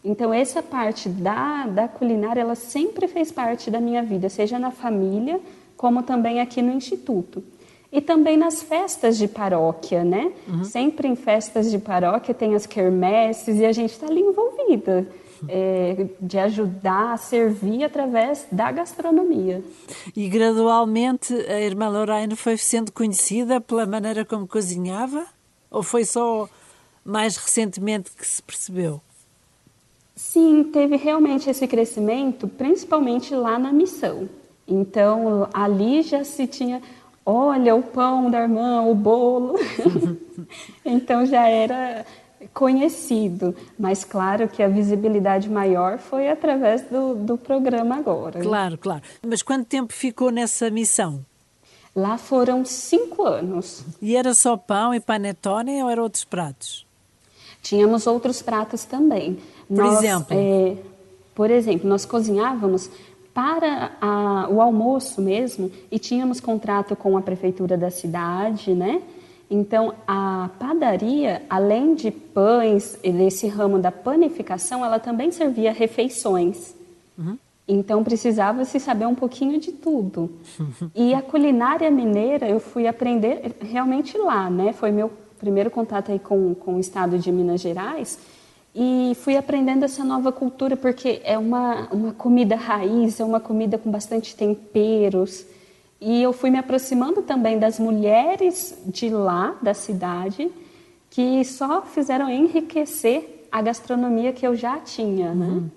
Então 0.04 0.32
essa 0.32 0.62
parte 0.62 1.08
da, 1.08 1.66
da 1.66 1.86
culinária, 1.86 2.40
ela 2.40 2.54
sempre 2.54 3.06
fez 3.06 3.30
parte 3.30 3.70
da 3.70 3.80
minha 3.80 4.02
vida, 4.02 4.28
seja 4.28 4.58
na 4.58 4.70
família, 4.70 5.40
como 5.80 6.02
também 6.02 6.42
aqui 6.42 6.60
no 6.60 6.72
Instituto. 6.72 7.42
E 7.90 8.02
também 8.02 8.36
nas 8.36 8.62
festas 8.62 9.16
de 9.16 9.26
paróquia, 9.26 10.04
né? 10.04 10.30
Uhum. 10.46 10.62
Sempre 10.62 11.08
em 11.08 11.16
festas 11.16 11.70
de 11.70 11.78
paróquia 11.78 12.34
tem 12.34 12.54
as 12.54 12.66
quermesses 12.66 13.58
e 13.58 13.64
a 13.64 13.72
gente 13.72 13.92
está 13.92 14.06
ali 14.06 14.20
envolvida. 14.20 15.08
É, 15.48 16.06
de 16.20 16.38
ajudar 16.38 17.14
a 17.14 17.16
servir 17.16 17.82
através 17.82 18.46
da 18.52 18.70
gastronomia. 18.70 19.64
E 20.14 20.28
gradualmente 20.28 21.32
a 21.32 21.58
irmã 21.58 21.88
Lorraine 21.88 22.36
foi 22.36 22.58
sendo 22.58 22.92
conhecida 22.92 23.58
pela 23.58 23.86
maneira 23.86 24.22
como 24.22 24.46
cozinhava? 24.46 25.24
Ou 25.70 25.82
foi 25.82 26.04
só 26.04 26.46
mais 27.02 27.38
recentemente 27.38 28.10
que 28.10 28.26
se 28.26 28.42
percebeu? 28.42 29.00
Sim, 30.14 30.62
teve 30.62 30.96
realmente 30.96 31.48
esse 31.48 31.66
crescimento, 31.66 32.46
principalmente 32.46 33.34
lá 33.34 33.58
na 33.58 33.72
missão. 33.72 34.28
Então, 34.70 35.48
ali 35.52 36.00
já 36.02 36.22
se 36.22 36.46
tinha, 36.46 36.80
olha, 37.26 37.74
o 37.74 37.82
pão 37.82 38.30
da 38.30 38.40
irmã, 38.42 38.82
o 38.82 38.94
bolo. 38.94 39.56
então, 40.84 41.26
já 41.26 41.48
era 41.48 42.06
conhecido, 42.54 43.54
mas 43.78 44.04
claro 44.04 44.48
que 44.48 44.62
a 44.62 44.68
visibilidade 44.68 45.48
maior 45.48 45.98
foi 45.98 46.28
através 46.28 46.82
do, 46.82 47.14
do 47.14 47.36
programa 47.36 47.96
agora. 47.96 48.38
Né? 48.38 48.44
Claro, 48.44 48.72
né? 48.72 48.78
claro. 48.80 49.02
Mas 49.26 49.42
quanto 49.42 49.66
tempo 49.66 49.92
ficou 49.92 50.30
nessa 50.30 50.70
missão? 50.70 51.24
Lá 51.94 52.16
foram 52.16 52.64
cinco 52.64 53.24
anos. 53.24 53.84
E 54.00 54.16
era 54.16 54.32
só 54.32 54.56
pão 54.56 54.94
e 54.94 55.00
panetone 55.00 55.82
ou 55.82 55.90
eram 55.90 56.04
outros 56.04 56.24
pratos? 56.24 56.86
Tínhamos 57.62 58.06
outros 58.06 58.40
pratos 58.40 58.84
também. 58.84 59.38
Por 59.68 59.76
nós, 59.76 59.98
exemplo? 59.98 60.36
É, 60.36 60.76
por 61.34 61.50
exemplo, 61.50 61.88
nós 61.88 62.06
cozinhávamos 62.06 62.90
para 63.40 63.92
a, 64.02 64.48
o 64.50 64.60
almoço 64.60 65.22
mesmo 65.22 65.72
e 65.90 65.98
tínhamos 65.98 66.40
contrato 66.40 66.94
com 66.94 67.16
a 67.16 67.22
prefeitura 67.22 67.74
da 67.74 67.90
cidade, 67.90 68.74
né? 68.74 69.00
Então, 69.50 69.94
a 70.06 70.50
padaria, 70.58 71.40
além 71.48 71.94
de 71.94 72.10
pães, 72.10 72.98
desse 73.02 73.48
ramo 73.48 73.78
da 73.78 73.90
panificação, 73.90 74.84
ela 74.84 74.98
também 74.98 75.32
servia 75.32 75.72
refeições. 75.72 76.74
Uhum. 77.16 77.38
Então, 77.66 78.04
precisava-se 78.04 78.78
saber 78.78 79.06
um 79.06 79.14
pouquinho 79.14 79.58
de 79.58 79.72
tudo. 79.72 80.30
e 80.94 81.14
a 81.14 81.22
culinária 81.22 81.90
mineira, 81.90 82.46
eu 82.46 82.60
fui 82.60 82.86
aprender 82.86 83.56
realmente 83.62 84.18
lá, 84.18 84.50
né? 84.50 84.74
Foi 84.74 84.90
meu 84.90 85.10
primeiro 85.38 85.70
contato 85.70 86.12
aí 86.12 86.18
com, 86.18 86.54
com 86.54 86.74
o 86.74 86.78
estado 86.78 87.18
de 87.18 87.32
Minas 87.32 87.62
Gerais. 87.62 88.18
E 88.74 89.16
fui 89.16 89.36
aprendendo 89.36 89.84
essa 89.84 90.04
nova 90.04 90.30
cultura, 90.30 90.76
porque 90.76 91.20
é 91.24 91.36
uma, 91.36 91.88
uma 91.90 92.12
comida 92.12 92.54
raiz, 92.54 93.18
é 93.18 93.24
uma 93.24 93.40
comida 93.40 93.76
com 93.76 93.90
bastante 93.90 94.34
temperos. 94.36 95.44
E 96.00 96.22
eu 96.22 96.32
fui 96.32 96.50
me 96.50 96.58
aproximando 96.58 97.22
também 97.22 97.58
das 97.58 97.78
mulheres 97.78 98.78
de 98.86 99.08
lá, 99.10 99.56
da 99.60 99.74
cidade, 99.74 100.50
que 101.10 101.44
só 101.44 101.82
fizeram 101.82 102.30
enriquecer 102.30 103.46
a 103.50 103.60
gastronomia 103.60 104.32
que 104.32 104.46
eu 104.46 104.54
já 104.54 104.78
tinha, 104.78 105.34
né? 105.34 105.46
Uhum. 105.46 105.70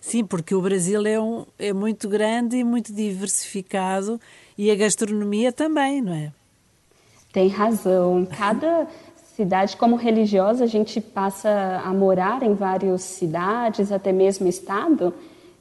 Sim, 0.00 0.24
porque 0.24 0.54
o 0.54 0.62
Brasil 0.62 1.06
é, 1.06 1.20
um, 1.20 1.44
é 1.58 1.72
muito 1.72 2.08
grande 2.08 2.56
e 2.56 2.64
muito 2.64 2.92
diversificado 2.92 4.18
e 4.56 4.70
a 4.70 4.74
gastronomia 4.74 5.52
também, 5.52 6.00
não 6.00 6.14
é? 6.14 6.32
Tem 7.30 7.48
razão. 7.48 8.26
Cada 8.26 8.88
cidade, 9.38 9.76
como 9.76 9.94
religiosa, 9.94 10.64
a 10.64 10.66
gente 10.66 11.00
passa 11.00 11.80
a 11.84 11.94
morar 11.94 12.42
em 12.42 12.54
várias 12.54 13.02
cidades, 13.02 13.92
até 13.92 14.10
mesmo 14.10 14.48
estado, 14.48 15.14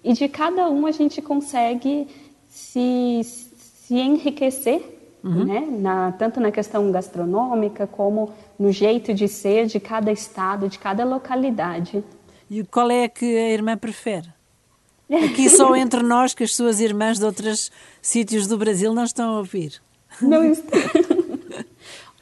e 0.04 0.14
de 0.14 0.28
cada 0.28 0.68
um 0.68 0.88
a 0.88 0.92
gente 0.92 1.22
consegue 1.22 2.08
se 2.50 3.22
se 3.24 3.94
enriquecer, 3.94 4.82
uhum. 5.24 5.46
né? 5.46 5.66
na, 5.80 6.12
tanto 6.12 6.42
na 6.42 6.52
questão 6.52 6.92
gastronômica 6.92 7.88
como 7.88 8.34
no 8.60 8.70
jeito 8.70 9.14
de 9.14 9.28
ser 9.30 9.68
de 9.68 9.80
cada 9.80 10.12
estado, 10.12 10.68
de 10.68 10.78
cada 10.78 11.06
localidade. 11.06 12.04
E 12.50 12.64
qual 12.64 12.92
é 12.92 13.08
que 13.08 13.26
a 13.26 13.50
irmã 13.52 13.78
prefere? 13.78 14.28
Aqui 15.10 15.50
só 15.50 15.74
entre 15.76 16.04
nós, 16.04 16.34
que 16.34 16.44
as 16.44 16.54
suas 16.54 16.82
irmãs 16.82 17.20
de 17.20 17.26
outros 17.26 17.72
sítios 18.02 18.46
do 18.48 18.58
Brasil 18.58 18.94
não 18.94 19.04
estão 19.06 19.36
a 19.36 19.38
ouvir. 19.38 19.82
Não 20.20 20.44
estão. 20.44 20.82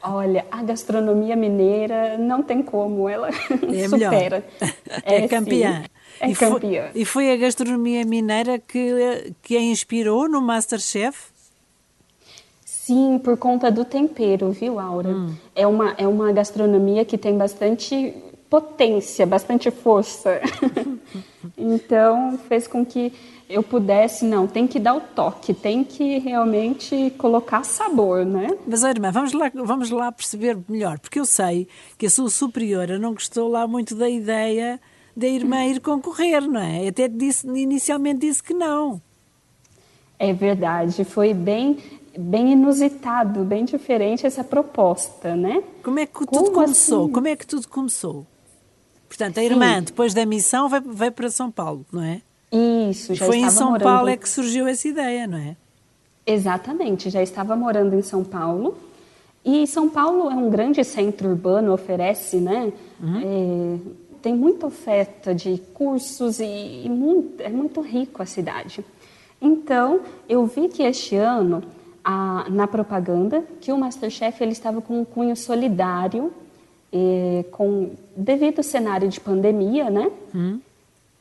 Olha, 0.07 0.45
a 0.51 0.61
gastronomia 0.61 1.35
mineira 1.35 2.17
não 2.17 2.43
tem 2.43 2.61
como, 2.61 3.09
ela 3.09 3.29
é 3.29 3.87
supera. 3.89 4.45
É, 5.03 5.23
é 5.23 5.27
campeã. 5.27 5.81
Sim. 5.81 5.89
É 6.19 6.29
e 6.29 6.35
campeã. 6.35 6.89
Foi, 6.91 7.01
e 7.01 7.05
foi 7.05 7.31
a 7.31 7.35
gastronomia 7.35 8.05
mineira 8.05 8.57
que, 8.57 9.33
que 9.41 9.57
a 9.57 9.61
inspirou 9.61 10.29
no 10.29 10.41
Masterchef? 10.41 11.17
Sim, 12.63 13.19
por 13.23 13.35
conta 13.35 13.71
do 13.71 13.83
tempero, 13.83 14.51
viu, 14.51 14.79
Aura? 14.79 15.09
Hum. 15.09 15.35
É, 15.55 15.65
uma, 15.65 15.95
é 15.97 16.07
uma 16.07 16.31
gastronomia 16.31 17.03
que 17.03 17.17
tem 17.17 17.35
bastante 17.35 18.13
potência, 18.49 19.25
bastante 19.25 19.71
força. 19.71 20.39
Então, 21.73 22.37
fez 22.47 22.67
com 22.67 22.85
que 22.85 23.13
eu 23.49 23.61
pudesse, 23.61 24.25
não, 24.25 24.47
tem 24.47 24.65
que 24.65 24.79
dar 24.79 24.95
o 24.95 25.01
toque, 25.01 25.53
tem 25.53 25.83
que 25.83 26.17
realmente 26.19 27.13
colocar 27.17 27.63
sabor, 27.63 28.25
né? 28.25 28.57
Mas, 28.65 28.83
irmã, 28.83 29.11
vamos 29.11 29.33
lá, 29.33 29.51
vamos 29.53 29.89
lá 29.91 30.11
perceber 30.11 30.57
melhor, 30.67 30.99
porque 30.99 31.19
eu 31.19 31.25
sei 31.25 31.67
que 31.97 32.07
a 32.07 32.09
sua 32.09 32.29
superiora 32.29 32.97
não 32.97 33.13
gostou 33.13 33.47
lá 33.47 33.67
muito 33.67 33.95
da 33.95 34.09
ideia 34.09 34.79
da 35.15 35.27
irmã 35.27 35.63
ir 35.65 35.79
concorrer, 35.79 36.41
não 36.41 36.59
é? 36.59 36.87
Até 36.87 37.07
disse, 37.07 37.47
inicialmente 37.47 38.19
disse 38.19 38.43
que 38.43 38.53
não. 38.53 39.01
É 40.19 40.33
verdade, 40.33 41.03
foi 41.03 41.33
bem 41.33 41.77
bem 42.17 42.53
inusitado, 42.53 43.43
bem 43.43 43.65
diferente 43.65 44.25
essa 44.25 44.43
proposta, 44.43 45.35
né? 45.35 45.61
Como 45.83 45.99
é 45.99 46.05
que 46.05 46.13
tudo 46.13 46.29
Como 46.29 46.51
começou? 46.51 47.03
Assim? 47.03 47.13
Como 47.13 47.27
é 47.27 47.35
que 47.35 47.45
tudo 47.45 47.67
começou? 47.67 48.25
Portanto, 49.17 49.37
a 49.37 49.43
irmã, 49.43 49.75
Sim. 49.75 49.83
depois 49.83 50.13
da 50.13 50.25
missão, 50.25 50.67
veio, 50.67 50.83
veio 50.87 51.11
para 51.13 51.29
São 51.29 51.49
Paulo, 51.49 51.85
não 51.91 52.03
é? 52.03 52.21
Isso, 52.89 53.15
já 53.15 53.25
Foi 53.25 53.37
em 53.37 53.49
São 53.49 53.71
morando... 53.71 53.83
Paulo 53.83 54.09
é 54.09 54.17
que 54.17 54.27
surgiu 54.27 54.67
essa 54.67 54.87
ideia, 54.87 55.25
não 55.25 55.37
é? 55.37 55.55
Exatamente, 56.27 57.09
já 57.09 57.23
estava 57.23 57.55
morando 57.55 57.95
em 57.95 58.01
São 58.01 58.25
Paulo. 58.25 58.77
E 59.43 59.65
São 59.67 59.89
Paulo 59.89 60.29
é 60.29 60.35
um 60.35 60.49
grande 60.49 60.83
centro 60.83 61.29
urbano, 61.29 61.71
oferece, 61.71 62.37
né? 62.37 62.73
Uhum. 63.01 63.21
É, 63.23 64.17
tem 64.21 64.35
muita 64.35 64.67
oferta 64.67 65.33
de 65.33 65.61
cursos 65.73 66.39
e, 66.41 66.83
e 66.83 66.89
muito, 66.89 67.41
é 67.41 67.49
muito 67.49 67.79
rico 67.79 68.21
a 68.21 68.25
cidade. 68.25 68.83
Então, 69.41 70.01
eu 70.27 70.45
vi 70.45 70.67
que 70.67 70.83
este 70.83 71.15
ano 71.15 71.63
a, 72.03 72.47
na 72.49 72.67
propaganda 72.67 73.45
que 73.61 73.71
o 73.71 73.77
Masterchef 73.77 74.43
ele 74.43 74.51
estava 74.51 74.81
com 74.81 74.99
um 74.99 75.05
cunho 75.05 75.37
solidário, 75.37 76.33
e, 76.97 77.43
com 77.51 77.89
devido 78.15 78.59
ao 78.59 78.63
cenário 78.63 79.09
de 79.09 79.19
pandemia, 79.19 79.89
né? 79.89 80.09
Hum, 80.33 80.59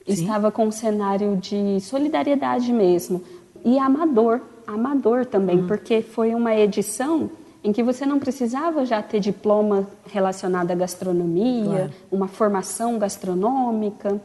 estava 0.06 0.52
com 0.52 0.66
um 0.66 0.70
cenário 0.70 1.36
de 1.36 1.80
solidariedade 1.80 2.72
mesmo 2.72 3.20
e 3.64 3.76
amador, 3.76 4.40
amador 4.64 5.26
também, 5.26 5.58
hum. 5.58 5.66
porque 5.66 6.00
foi 6.00 6.32
uma 6.32 6.54
edição 6.54 7.28
em 7.64 7.72
que 7.72 7.82
você 7.82 8.06
não 8.06 8.20
precisava 8.20 8.84
já 8.86 9.02
ter 9.02 9.18
diploma 9.18 9.88
relacionado 10.06 10.70
à 10.70 10.74
gastronomia, 10.76 11.64
claro. 11.64 11.92
uma 12.12 12.28
formação 12.28 12.96
gastronômica. 12.96 14.20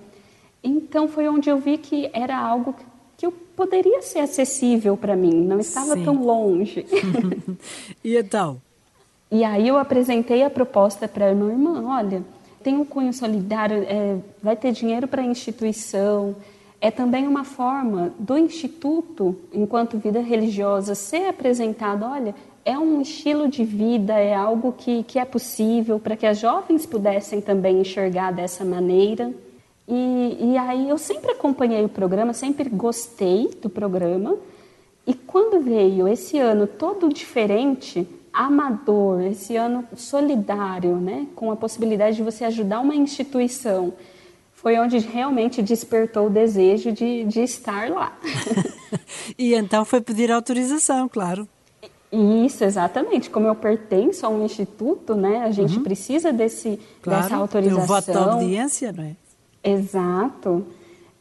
Então 0.63 1.07
foi 1.07 1.27
onde 1.27 1.49
eu 1.49 1.57
vi 1.57 1.77
que 1.79 2.11
era 2.13 2.37
algo 2.37 2.75
que 3.17 3.25
eu 3.25 3.31
poderia 3.31 4.01
ser 4.03 4.19
acessível 4.19 4.95
para 4.95 5.15
mim, 5.15 5.33
não 5.33 5.59
estava 5.59 5.95
Sim. 5.95 6.03
tão 6.03 6.21
longe. 6.21 6.85
e 8.03 8.17
então? 8.17 8.61
E 9.31 9.43
aí 9.43 9.67
eu 9.67 9.77
apresentei 9.77 10.43
a 10.43 10.49
proposta 10.49 11.07
para 11.07 11.33
minha 11.35 11.51
irmã, 11.51 11.83
olha, 11.85 12.23
tem 12.63 12.75
um 12.75 12.83
cunho 12.83 13.13
solidário, 13.13 13.83
é, 13.87 14.17
vai 14.41 14.55
ter 14.55 14.71
dinheiro 14.71 15.07
para 15.07 15.21
a 15.21 15.25
instituição, 15.25 16.35
é 16.81 16.89
também 16.89 17.27
uma 17.27 17.43
forma 17.43 18.11
do 18.17 18.37
instituto, 18.37 19.35
enquanto 19.53 19.97
vida 19.97 20.19
religiosa, 20.19 20.95
ser 20.95 21.27
apresentado, 21.27 22.05
olha, 22.05 22.33
é 22.65 22.77
um 22.77 23.01
estilo 23.01 23.47
de 23.47 23.63
vida, 23.63 24.13
é 24.13 24.33
algo 24.33 24.73
que, 24.77 25.03
que 25.03 25.19
é 25.19 25.25
possível 25.25 25.99
para 25.99 26.15
que 26.15 26.25
as 26.25 26.39
jovens 26.39 26.85
pudessem 26.85 27.41
também 27.41 27.81
enxergar 27.81 28.31
dessa 28.31 28.63
maneira. 28.65 29.33
E, 29.87 30.37
e 30.51 30.57
aí 30.57 30.89
eu 30.89 30.97
sempre 30.97 31.31
acompanhei 31.31 31.83
o 31.83 31.89
programa, 31.89 32.33
sempre 32.33 32.69
gostei 32.69 33.49
do 33.61 33.69
programa. 33.69 34.37
E 35.07 35.13
quando 35.13 35.61
veio 35.61 36.07
esse 36.07 36.37
ano 36.37 36.67
todo 36.67 37.09
diferente, 37.09 38.07
amador, 38.39 39.21
esse 39.21 39.57
ano 39.57 39.83
solidário, 39.97 40.95
né, 40.95 41.27
com 41.35 41.51
a 41.51 41.57
possibilidade 41.57 42.15
de 42.15 42.23
você 42.23 42.45
ajudar 42.45 42.79
uma 42.79 42.95
instituição, 42.95 43.93
foi 44.53 44.79
onde 44.79 44.97
realmente 44.97 45.61
despertou 45.61 46.27
o 46.27 46.29
desejo 46.29 46.93
de, 46.93 47.25
de 47.25 47.41
estar 47.41 47.89
lá. 47.89 48.17
e 49.37 49.53
então 49.53 49.83
foi 49.83 49.99
pedir 49.99 50.31
autorização, 50.31 51.09
claro. 51.09 51.45
Isso, 52.11 52.63
exatamente. 52.63 53.29
Como 53.29 53.45
eu 53.45 53.55
pertenço 53.55 54.25
a 54.25 54.29
um 54.29 54.45
instituto, 54.45 55.15
né, 55.15 55.43
a 55.43 55.51
gente 55.51 55.75
uhum. 55.75 55.83
precisa 55.83 56.31
desse, 56.31 56.79
claro, 57.01 57.23
dessa 57.23 57.35
autorização. 57.35 57.77
Tem 57.77 57.83
o 57.83 57.87
voto 57.87 58.11
da 58.13 58.35
obediência, 58.35 58.93
não 58.93 59.03
é? 59.03 59.15
Exato. 59.61 60.65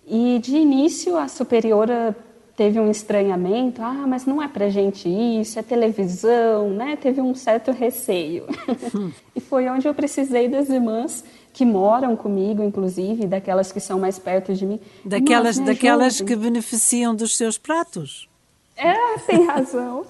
E 0.07 0.39
de 0.39 0.57
início 0.57 1.17
a 1.19 1.27
superiora 1.27 2.17
teve 2.59 2.81
um 2.81 2.91
estranhamento, 2.91 3.81
ah, 3.81 4.05
mas 4.05 4.27
não 4.27 4.43
é 4.43 4.49
pra 4.49 4.69
gente 4.69 5.09
isso, 5.09 5.61
é 5.61 5.63
televisão, 5.63 6.71
né? 6.71 6.99
Teve 7.01 7.21
um 7.21 7.33
certo 7.33 7.71
receio. 7.71 8.47
Hum. 8.93 9.13
e 9.33 9.41
foi 9.41 9.69
onde 9.69 9.87
eu 9.87 9.95
precisei 9.95 10.49
das 10.49 10.69
irmãs 10.69 11.23
que 11.53 11.65
moram 11.65 12.17
comigo, 12.17 12.61
inclusive, 12.65 13.29
daquelas 13.29 13.71
que 13.71 13.79
são 13.79 14.01
mais 14.01 14.19
perto 14.19 14.53
de 14.55 14.67
mim. 14.67 14.81
Daquelas, 15.05 15.57
daquelas 15.61 16.21
que 16.21 16.35
beneficiam 16.35 17.15
dos 17.15 17.37
seus 17.37 17.57
pratos. 17.57 18.29
É, 18.77 18.97
tem 19.25 19.47
razão. 19.47 20.05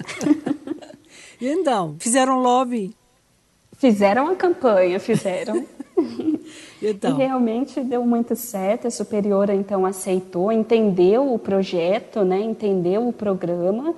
e 1.39 1.49
então, 1.49 1.97
fizeram 1.99 2.41
lobby? 2.41 2.97
Fizeram 3.77 4.27
a 4.27 4.35
campanha, 4.35 4.99
fizeram. 4.99 5.67
Então. 6.83 7.13
E 7.13 7.19
realmente 7.19 7.81
deu 7.81 8.05
muito 8.05 8.37
certo, 8.37 8.87
a 8.87 8.91
superiora 8.91 9.55
então 9.55 9.85
aceitou, 9.85 10.53
entendeu 10.53 11.33
o 11.33 11.39
projeto, 11.39 12.25
né, 12.25 12.41
entendeu 12.41 13.09
o 13.09 13.13
programa 13.13 13.95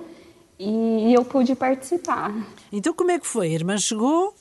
e 0.59 1.13
eu 1.13 1.23
pude 1.23 1.55
participar. 1.55 2.33
Então 2.71 2.93
como 2.93 3.11
é 3.11 3.19
que 3.19 3.27
foi? 3.27 3.47
A 3.47 3.53
irmã 3.53 3.77
chegou 3.77 4.33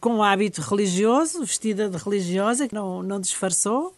com 0.00 0.16
um 0.16 0.22
hábito 0.22 0.60
religioso, 0.60 1.40
vestida 1.40 1.88
de 1.88 1.96
religiosa, 1.96 2.68
que 2.68 2.74
não, 2.74 3.02
não 3.02 3.20
disfarçou? 3.20 3.92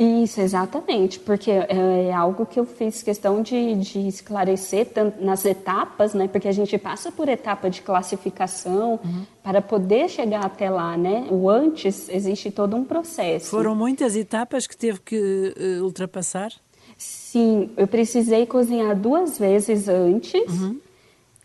Isso, 0.00 0.40
exatamente, 0.40 1.20
porque 1.20 1.50
é, 1.50 2.06
é 2.08 2.12
algo 2.12 2.46
que 2.46 2.58
eu 2.58 2.64
fiz 2.64 3.02
questão 3.02 3.42
de, 3.42 3.74
de 3.74 4.08
esclarecer 4.08 4.88
nas 5.20 5.44
etapas, 5.44 6.14
né? 6.14 6.26
Porque 6.26 6.48
a 6.48 6.52
gente 6.52 6.78
passa 6.78 7.12
por 7.12 7.28
etapa 7.28 7.68
de 7.68 7.82
classificação 7.82 8.98
uhum. 9.04 9.26
para 9.42 9.60
poder 9.60 10.08
chegar 10.08 10.46
até 10.46 10.70
lá, 10.70 10.96
né? 10.96 11.26
O 11.30 11.50
antes 11.50 12.08
existe 12.08 12.50
todo 12.50 12.74
um 12.76 12.82
processo. 12.82 13.50
Foram 13.50 13.74
muitas 13.74 14.16
etapas 14.16 14.66
que 14.66 14.74
teve 14.74 15.00
que 15.00 15.54
uh, 15.54 15.84
ultrapassar? 15.84 16.50
Sim, 16.96 17.68
eu 17.76 17.86
precisei 17.86 18.46
cozinhar 18.46 18.96
duas 18.96 19.38
vezes 19.38 19.86
antes. 19.86 20.50
Uhum 20.50 20.80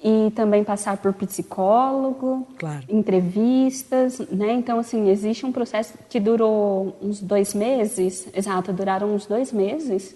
e 0.07 0.29
também 0.29 0.63
passar 0.63 0.97
por 0.97 1.13
psicólogo, 1.13 2.45
claro. 2.59 2.83
entrevistas, 2.87 4.19
né? 4.29 4.53
Então, 4.53 4.77
assim, 4.77 5.09
existe 5.09 5.47
um 5.47 5.51
processo 5.51 5.95
que 6.07 6.19
durou 6.19 6.95
uns 7.01 7.19
dois 7.19 7.55
meses, 7.55 8.27
exato, 8.31 8.71
duraram 8.71 9.15
uns 9.15 9.25
dois 9.25 9.51
meses, 9.51 10.15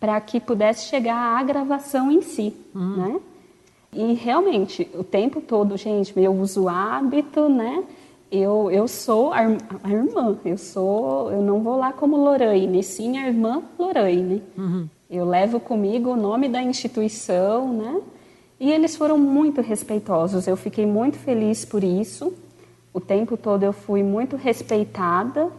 para 0.00 0.18
que 0.22 0.40
pudesse 0.40 0.86
chegar 0.86 1.38
à 1.38 1.42
gravação 1.42 2.10
em 2.10 2.22
si, 2.22 2.56
uhum. 2.74 2.96
né? 2.96 3.20
E 3.92 4.14
realmente, 4.14 4.88
o 4.94 5.04
tempo 5.04 5.38
todo, 5.38 5.76
gente, 5.76 6.18
eu 6.18 6.32
uso 6.32 6.66
hábito, 6.66 7.46
né? 7.46 7.84
Eu, 8.32 8.70
eu 8.70 8.88
sou 8.88 9.34
a, 9.34 9.40
a 9.82 9.90
irmã, 9.90 10.38
eu 10.46 10.56
sou, 10.56 11.30
eu 11.30 11.42
não 11.42 11.60
vou 11.60 11.76
lá 11.76 11.92
como 11.92 12.16
Lorraine, 12.16 12.82
sim 12.82 13.18
a 13.18 13.28
irmã 13.28 13.62
Lorraine. 13.78 14.42
Uhum. 14.56 14.88
Eu 15.10 15.26
levo 15.26 15.60
comigo 15.60 16.12
o 16.12 16.16
nome 16.16 16.48
da 16.48 16.62
instituição, 16.62 17.70
né? 17.70 18.00
E 18.64 18.72
eles 18.72 18.96
foram 18.96 19.18
muito 19.18 19.60
respeitosos, 19.60 20.46
eu 20.46 20.56
fiquei 20.56 20.86
muito 20.86 21.18
feliz 21.18 21.66
por 21.66 21.84
isso. 21.84 22.32
O 22.94 22.98
tempo 22.98 23.36
todo 23.36 23.62
eu 23.62 23.74
fui 23.74 24.02
muito 24.02 24.36
respeitada, 24.36 25.52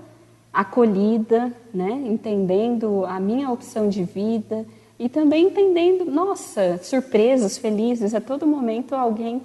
acolhida, 0.51 1.55
né? 1.71 1.91
entendendo 2.07 3.05
a 3.05 3.19
minha 3.19 3.51
opção 3.51 3.87
de 3.87 4.03
vida 4.03 4.65
e 4.97 5.07
também 5.07 5.45
entendendo, 5.45 6.03
nossa, 6.03 6.79
surpresas, 6.81 7.59
felizes, 7.59 8.15
a 8.15 8.19
todo 8.19 8.47
momento 8.47 8.95
alguém, 8.95 9.39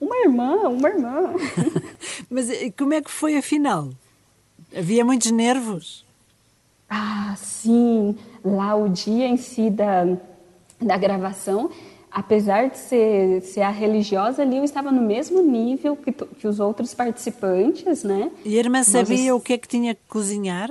uma 0.00 0.16
irmã, 0.16 0.66
uma 0.70 0.88
irmã. 0.88 1.34
Mas 2.30 2.48
como 2.78 2.94
é 2.94 3.02
que 3.02 3.10
foi 3.10 3.36
a 3.36 3.42
final? 3.42 3.90
Havia 4.74 5.04
muitos 5.04 5.30
nervos? 5.30 6.02
Ah, 6.88 7.34
sim. 7.36 8.16
Lá 8.42 8.74
o 8.74 8.88
dia 8.88 9.26
em 9.26 9.36
si 9.36 9.68
da, 9.68 10.16
da 10.80 10.96
gravação, 10.96 11.70
apesar 12.12 12.68
de 12.68 12.78
ser, 12.78 13.40
ser 13.42 13.62
a 13.62 13.70
religiosa 13.70 14.42
ali, 14.42 14.58
eu 14.58 14.64
estava 14.64 14.92
no 14.92 15.00
mesmo 15.00 15.42
nível 15.42 15.96
que, 15.96 16.12
que 16.12 16.46
os 16.46 16.60
outros 16.60 16.92
participantes, 16.92 18.04
né? 18.04 18.30
E 18.44 18.56
a 18.56 18.58
irmã 18.58 18.82
sabia 18.82 19.32
Nós... 19.32 19.40
o 19.40 19.40
que 19.40 19.54
é 19.54 19.58
que 19.58 19.66
tinha 19.66 19.94
que 19.94 20.02
cozinhar? 20.08 20.70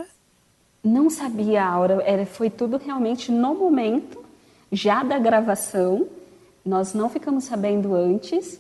Não 0.84 1.10
sabia, 1.10 1.64
Aura. 1.64 2.02
Era, 2.06 2.26
foi 2.26 2.50
tudo 2.50 2.78
realmente 2.78 3.32
no 3.32 3.56
momento, 3.56 4.24
já 4.72 5.04
da 5.04 5.18
gravação. 5.18 6.08
Nós 6.64 6.94
não 6.94 7.10
ficamos 7.10 7.46
sabendo 7.46 7.96
antes. 7.96 8.60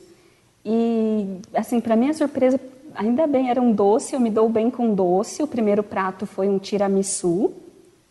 E, 0.65 1.37
assim, 1.53 1.79
para 1.79 1.95
minha 1.95 2.13
surpresa, 2.13 2.59
ainda 2.95 3.27
bem, 3.27 3.49
era 3.49 3.61
um 3.61 3.71
doce. 3.71 4.15
Eu 4.15 4.19
me 4.19 4.29
dou 4.29 4.49
bem 4.49 4.71
com 4.71 4.93
doce. 4.93 5.43
O 5.43 5.47
primeiro 5.47 5.83
prato 5.83 6.25
foi 6.25 6.47
um 6.47 6.57
tiramisu. 6.57 7.51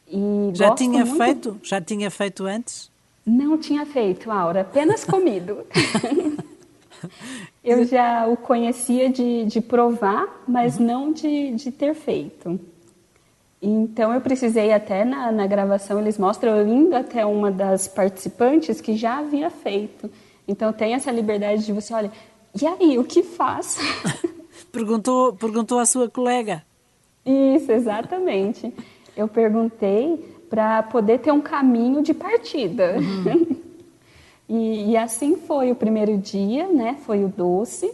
E 0.09 0.51
já 0.55 0.75
tinha 0.75 1.05
muito... 1.05 1.17
feito? 1.17 1.61
Já 1.63 1.81
tinha 1.81 2.11
feito 2.11 2.45
antes? 2.47 2.91
Não 3.31 3.57
tinha 3.57 3.87
feito, 3.87 4.29
Aura, 4.29 4.63
apenas 4.63 5.05
comido. 5.05 5.65
eu 7.63 7.85
já 7.85 8.27
o 8.27 8.37
conhecia 8.37 9.09
de, 9.09 9.45
de 9.45 9.61
provar, 9.61 10.43
mas 10.49 10.79
uhum. 10.79 10.87
não 10.87 11.13
de, 11.13 11.53
de 11.53 11.71
ter 11.71 11.95
feito. 11.95 12.59
Então 13.63 14.13
eu 14.13 14.21
precisei 14.21 14.73
até 14.73 15.05
na, 15.05 15.31
na 15.31 15.47
gravação, 15.47 16.01
eles 16.01 16.19
mostram 16.19 16.57
eu 16.57 16.67
indo 16.67 16.97
até 16.97 17.25
uma 17.25 17.53
das 17.53 17.87
participantes 17.87 18.81
que 18.81 18.97
já 18.97 19.19
havia 19.19 19.49
feito. 19.49 20.11
Então 20.49 20.73
tem 20.73 20.95
essa 20.95 21.13
liberdade 21.13 21.65
de 21.65 21.73
você, 21.73 21.95
olha, 21.95 22.11
e 22.61 22.67
aí, 22.67 22.99
o 22.99 23.05
que 23.05 23.23
faz? 23.23 23.79
perguntou, 24.73 25.35
perguntou 25.35 25.79
à 25.79 25.87
sua 25.87 26.11
colega. 26.11 26.65
Isso, 27.25 27.71
exatamente. 27.71 28.75
Eu 29.17 29.29
perguntei 29.29 30.40
para 30.51 30.83
poder 30.83 31.21
ter 31.21 31.33
um 31.33 31.41
caminho 31.41 32.03
de 32.03 32.13
partida. 32.13 32.97
Uhum. 32.99 33.57
e, 34.49 34.91
e, 34.91 34.97
assim 34.97 35.37
foi 35.37 35.71
o 35.71 35.77
primeiro 35.77 36.19
dia, 36.19 36.67
né? 36.69 36.99
Foi 37.07 37.25
o 37.25 37.29
doce. 37.29 37.91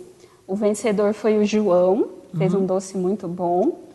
O 0.46 0.56
vencedor 0.56 1.12
foi 1.12 1.38
o 1.38 1.44
João, 1.44 2.08
fez 2.36 2.54
uhum. 2.54 2.62
um 2.62 2.66
doce 2.66 2.96
muito 2.96 3.28
bom. 3.28 3.86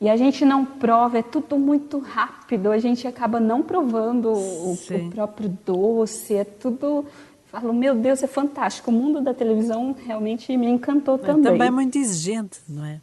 E 0.00 0.08
a 0.08 0.16
gente 0.16 0.44
não 0.44 0.64
prova, 0.64 1.18
é 1.18 1.22
tudo 1.22 1.58
muito 1.58 1.98
rápido, 1.98 2.70
a 2.70 2.78
gente 2.78 3.06
acaba 3.08 3.40
não 3.40 3.62
provando 3.62 4.28
o, 4.28 4.72
o, 4.72 5.10
próprio 5.10 5.58
doce, 5.66 6.34
é 6.34 6.44
tudo. 6.44 7.04
Falo, 7.46 7.72
meu 7.72 7.96
Deus, 7.96 8.22
é 8.22 8.28
fantástico. 8.28 8.92
O 8.92 8.94
mundo 8.94 9.20
da 9.20 9.34
televisão 9.34 9.94
realmente 10.06 10.56
me 10.56 10.68
encantou 10.68 11.18
também. 11.18 11.42
Também 11.42 11.68
é 11.68 11.70
muito 11.70 11.98
exigente, 11.98 12.60
não 12.68 12.84
é? 12.84 13.00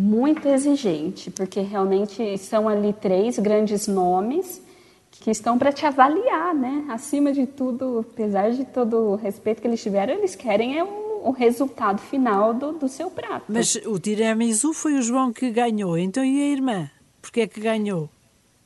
Muito 0.00 0.46
exigente, 0.46 1.28
porque 1.28 1.58
realmente 1.58 2.38
são 2.38 2.68
ali 2.68 2.92
três 2.92 3.36
grandes 3.36 3.88
nomes 3.88 4.62
que 5.10 5.28
estão 5.28 5.58
para 5.58 5.72
te 5.72 5.84
avaliar, 5.84 6.54
né? 6.54 6.84
Acima 6.88 7.32
de 7.32 7.48
tudo, 7.48 8.06
apesar 8.08 8.52
de 8.52 8.64
todo 8.64 8.96
o 8.96 9.16
respeito 9.16 9.60
que 9.60 9.66
eles 9.66 9.82
tiveram, 9.82 10.14
eles 10.14 10.36
querem 10.36 10.78
é 10.78 10.84
o, 10.84 11.22
o 11.24 11.30
resultado 11.32 11.98
final 11.98 12.54
do, 12.54 12.74
do 12.74 12.88
seu 12.88 13.10
prato. 13.10 13.46
Mas 13.48 13.74
o 13.74 13.98
tiramisu 13.98 14.72
foi 14.72 14.94
o 14.94 15.02
João 15.02 15.32
que 15.32 15.50
ganhou, 15.50 15.98
então 15.98 16.24
e 16.24 16.42
a 16.42 16.46
irmã? 16.46 16.88
Por 17.20 17.32
que 17.32 17.40
é 17.40 17.48
que 17.48 17.58
ganhou? 17.60 18.08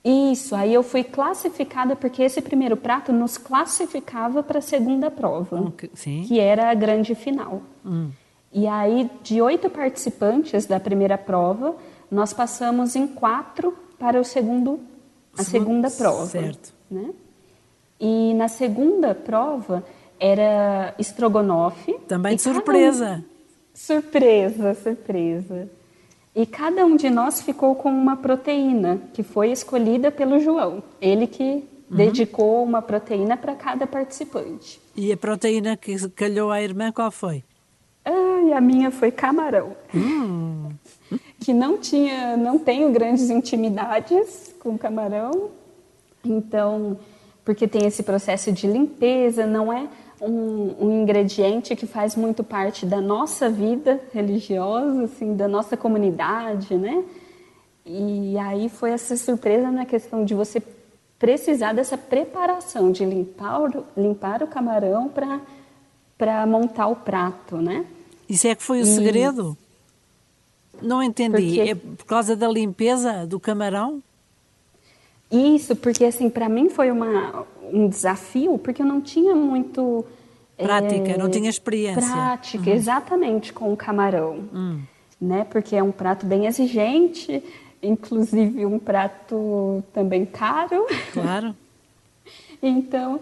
Isso, 0.05 0.55
aí 0.55 0.75
eu 0.75 0.83
fui 0.83 1.03
classificada 1.03 1.97
porque 1.97 2.23
esse 2.23 2.42
primeiro 2.42 2.77
prato 2.77 3.11
nos 3.11 3.38
classificava 3.38 4.42
para 4.42 4.59
a 4.59 4.62
segunda 4.62 5.11
prova, 5.11 5.73
Sim. 5.95 6.25
que 6.29 6.38
era 6.38 6.71
a 6.71 6.75
grande 6.75 7.14
final. 7.14 7.62
Hum. 7.87 8.11
E 8.53 8.67
aí, 8.67 9.11
de 9.23 9.41
oito 9.41 9.71
participantes 9.71 10.67
da 10.67 10.79
primeira 10.79 11.17
prova, 11.17 11.75
nós 12.11 12.33
passamos 12.35 12.95
em 12.95 13.07
quatro 13.07 13.75
para 13.99 14.21
o 14.21 14.25
segundo, 14.25 14.79
a 15.37 15.43
segunda 15.43 15.91
prova. 15.91 16.27
Certo. 16.27 16.75
Né? 16.91 17.11
E 17.99 18.35
na 18.35 18.49
segunda 18.49 19.15
prova 19.15 19.83
era 20.21 20.95
estrogonofe. 20.99 21.95
Também 22.07 22.37
surpresa. 22.37 23.25
Um... 23.27 23.33
Surpresa, 23.73 24.75
surpresa. 24.75 25.71
E 26.35 26.45
cada 26.45 26.85
um 26.85 26.97
de 26.97 27.09
nós 27.09 27.41
ficou 27.41 27.75
com 27.75 27.91
uma 27.91 28.17
proteína 28.17 29.01
que 29.12 29.23
foi 29.23 29.51
escolhida 29.51 30.11
pelo 30.11 30.38
João. 30.38 30.83
Ele 31.01 31.27
que 31.27 31.43
uhum. 31.43 31.62
dedicou 31.91 32.62
uma 32.62 32.83
proteína 32.83 33.37
para 33.37 33.55
cada 33.55 33.87
participante. 33.87 34.81
E 34.95 35.12
a 35.12 35.17
proteína 35.17 35.77
que 35.77 35.97
calhou 36.11 36.51
à 36.51 36.61
irmã 36.62 36.93
qual 36.93 37.11
foi? 37.11 37.45
E 38.53 38.53
a 38.53 38.61
minha 38.61 38.91
foi 38.91 39.11
camarão. 39.11 39.77
Hum. 39.95 40.69
que 41.41 41.53
não 41.53 41.79
tinha, 41.79 42.37
não 42.37 42.59
tenho 42.59 42.91
grandes 42.93 43.31
intimidades 43.31 44.55
com 44.61 44.77
camarão. 44.77 45.51
Então, 46.25 46.99
porque 47.45 47.67
tem 47.67 47.87
esse 47.87 48.03
processo 48.03 48.53
de 48.53 48.67
limpeza, 48.67 49.47
não 49.47 49.73
é 49.73 49.88
um, 50.21 50.87
um, 50.87 51.03
ingrediente 51.03 51.75
que 51.75 51.87
faz 51.87 52.15
muito 52.15 52.45
parte 52.45 52.87
da 52.87 53.01
nossa 53.01 53.51
vida 53.51 54.01
religiosa, 54.12 55.05
assim, 55.05 55.35
da 55.35 55.49
nossa 55.49 55.77
comunidade, 55.77 56.77
né? 56.77 57.03
E 57.85 58.38
aí 58.38 58.69
foi 58.69 58.91
essa 58.91 59.17
surpresa 59.17 59.71
na 59.71 59.85
questão 59.85 60.25
de 60.25 60.35
você 60.35 60.62
precisar 61.19 61.73
dessa 61.73 61.99
preparação 61.99 62.93
de 62.93 63.05
limpar, 63.05 63.61
limpar 63.97 64.43
o 64.43 64.47
camarão 64.47 65.09
para 65.09 65.41
montar 66.47 66.87
o 66.89 66.97
prato, 66.97 67.57
né? 67.57 67.85
Isso 68.29 68.47
é 68.47 68.55
que 68.55 68.63
foi 68.63 68.81
o 68.81 68.87
segredo? 68.87 69.57
Não 70.81 71.03
entendi. 71.03 71.57
Porque... 71.57 71.71
É 71.71 71.75
por 71.75 72.07
causa 72.07 72.35
da 72.35 72.49
limpeza 72.49 73.27
do 73.27 73.39
camarão? 73.39 74.03
Isso, 75.31 75.75
porque 75.77 76.05
assim, 76.05 76.29
para 76.29 76.49
mim 76.49 76.69
foi 76.69 76.91
uma, 76.91 77.47
um 77.73 77.89
desafio, 77.89 78.59
porque 78.59 78.83
eu 78.83 78.87
não 78.87 79.01
tinha 79.01 79.35
muito. 79.35 80.05
Prática, 80.57 81.13
é, 81.13 81.17
não 81.17 81.31
tinha 81.31 81.49
experiência. 81.49 82.03
Prática, 82.03 82.71
uhum. 82.71 82.77
exatamente, 82.77 83.53
com 83.53 83.73
o 83.73 83.77
camarão. 83.77 84.45
Uhum. 84.53 84.81
Né? 85.21 85.47
Porque 85.51 85.75
é 85.75 85.83
um 85.83 85.91
prato 85.91 86.27
bem 86.27 86.47
exigente, 86.47 87.43
inclusive 87.83 88.67
um 88.67 88.79
prato 88.79 89.83
também 89.93 90.27
caro. 90.27 90.87
Claro. 91.13 91.57
então, 92.63 93.19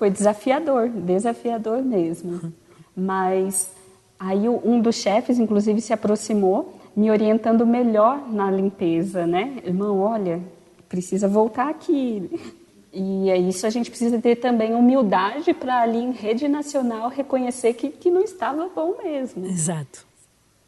foi 0.00 0.10
desafiador, 0.10 0.88
desafiador 0.88 1.80
mesmo. 1.80 2.52
Mas 2.96 3.70
Aí 4.20 4.46
um 4.46 4.82
dos 4.82 4.96
chefes, 4.96 5.38
inclusive, 5.38 5.80
se 5.80 5.94
aproximou, 5.94 6.74
me 6.94 7.10
orientando 7.10 7.66
melhor 7.66 8.30
na 8.30 8.50
limpeza, 8.50 9.26
né? 9.26 9.56
Irmão, 9.64 9.98
olha, 9.98 10.42
precisa 10.90 11.26
voltar 11.26 11.70
aqui. 11.70 12.30
E 12.92 13.30
é 13.30 13.38
isso, 13.38 13.66
a 13.66 13.70
gente 13.70 13.88
precisa 13.88 14.20
ter 14.20 14.36
também 14.36 14.74
humildade 14.74 15.54
para 15.54 15.80
ali 15.80 15.98
em 15.98 16.10
rede 16.10 16.48
nacional 16.48 17.08
reconhecer 17.08 17.72
que, 17.72 17.88
que 17.88 18.10
não 18.10 18.20
estava 18.20 18.68
bom 18.68 18.96
mesmo. 19.02 19.46
Exato. 19.46 20.04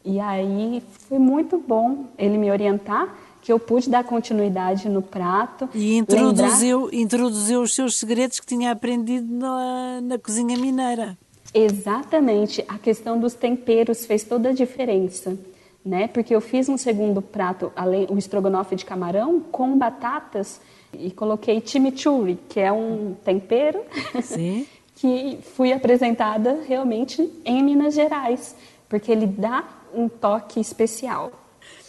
E 0.03 0.19
aí 0.19 0.81
foi 1.07 1.19
muito 1.19 1.59
bom 1.59 2.05
ele 2.17 2.39
me 2.39 2.49
orientar 2.49 3.15
que 3.43 3.51
eu 3.51 3.59
pude 3.59 3.89
dar 3.89 4.05
continuidade 4.05 4.87
no 4.87 5.01
prato. 5.01 5.69
E 5.75 5.97
introduziu, 5.97 6.85
lembrar... 6.85 6.97
introduziu 6.97 7.61
os 7.61 7.75
seus 7.75 7.99
segredos 7.99 8.39
que 8.39 8.47
tinha 8.47 8.71
aprendido 8.71 9.31
na, 9.35 9.99
na 10.01 10.17
cozinha 10.17 10.57
mineira. 10.57 11.17
Exatamente. 11.53 12.63
A 12.69 12.79
questão 12.79 13.19
dos 13.19 13.33
temperos 13.33 14.05
fez 14.05 14.23
toda 14.23 14.49
a 14.49 14.53
diferença. 14.53 15.37
Né? 15.85 16.07
Porque 16.07 16.33
eu 16.33 16.39
fiz 16.39 16.69
um 16.69 16.77
segundo 16.77 17.21
prato, 17.21 17.69
além 17.75 18.07
o 18.09 18.17
estrogonofe 18.17 18.77
de 18.77 18.85
camarão, 18.85 19.41
com 19.41 19.77
batatas 19.77 20.61
e 20.93 21.11
coloquei 21.11 21.61
chimichurri, 21.65 22.39
que 22.47 22.61
é 22.61 22.71
um 22.71 23.13
tempero 23.25 23.81
que 24.95 25.39
fui 25.55 25.73
apresentada 25.73 26.61
realmente 26.65 27.29
em 27.43 27.61
Minas 27.61 27.93
Gerais, 27.93 28.55
porque 28.87 29.11
ele 29.11 29.27
dá 29.27 29.65
um 29.93 30.07
toque 30.07 30.61
especial. 30.61 31.42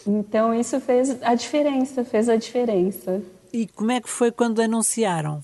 Então 0.07 0.55
isso 0.55 0.81
fez 0.81 1.23
a 1.23 1.35
diferença, 1.35 2.05
fez 2.05 2.29
a 2.29 2.37
diferença. 2.37 3.23
E 3.53 3.67
como 3.67 3.93
é 3.93 4.01
que 4.01 4.09
foi 4.09 4.31
quando 4.31 4.61
anunciaram? 4.61 5.43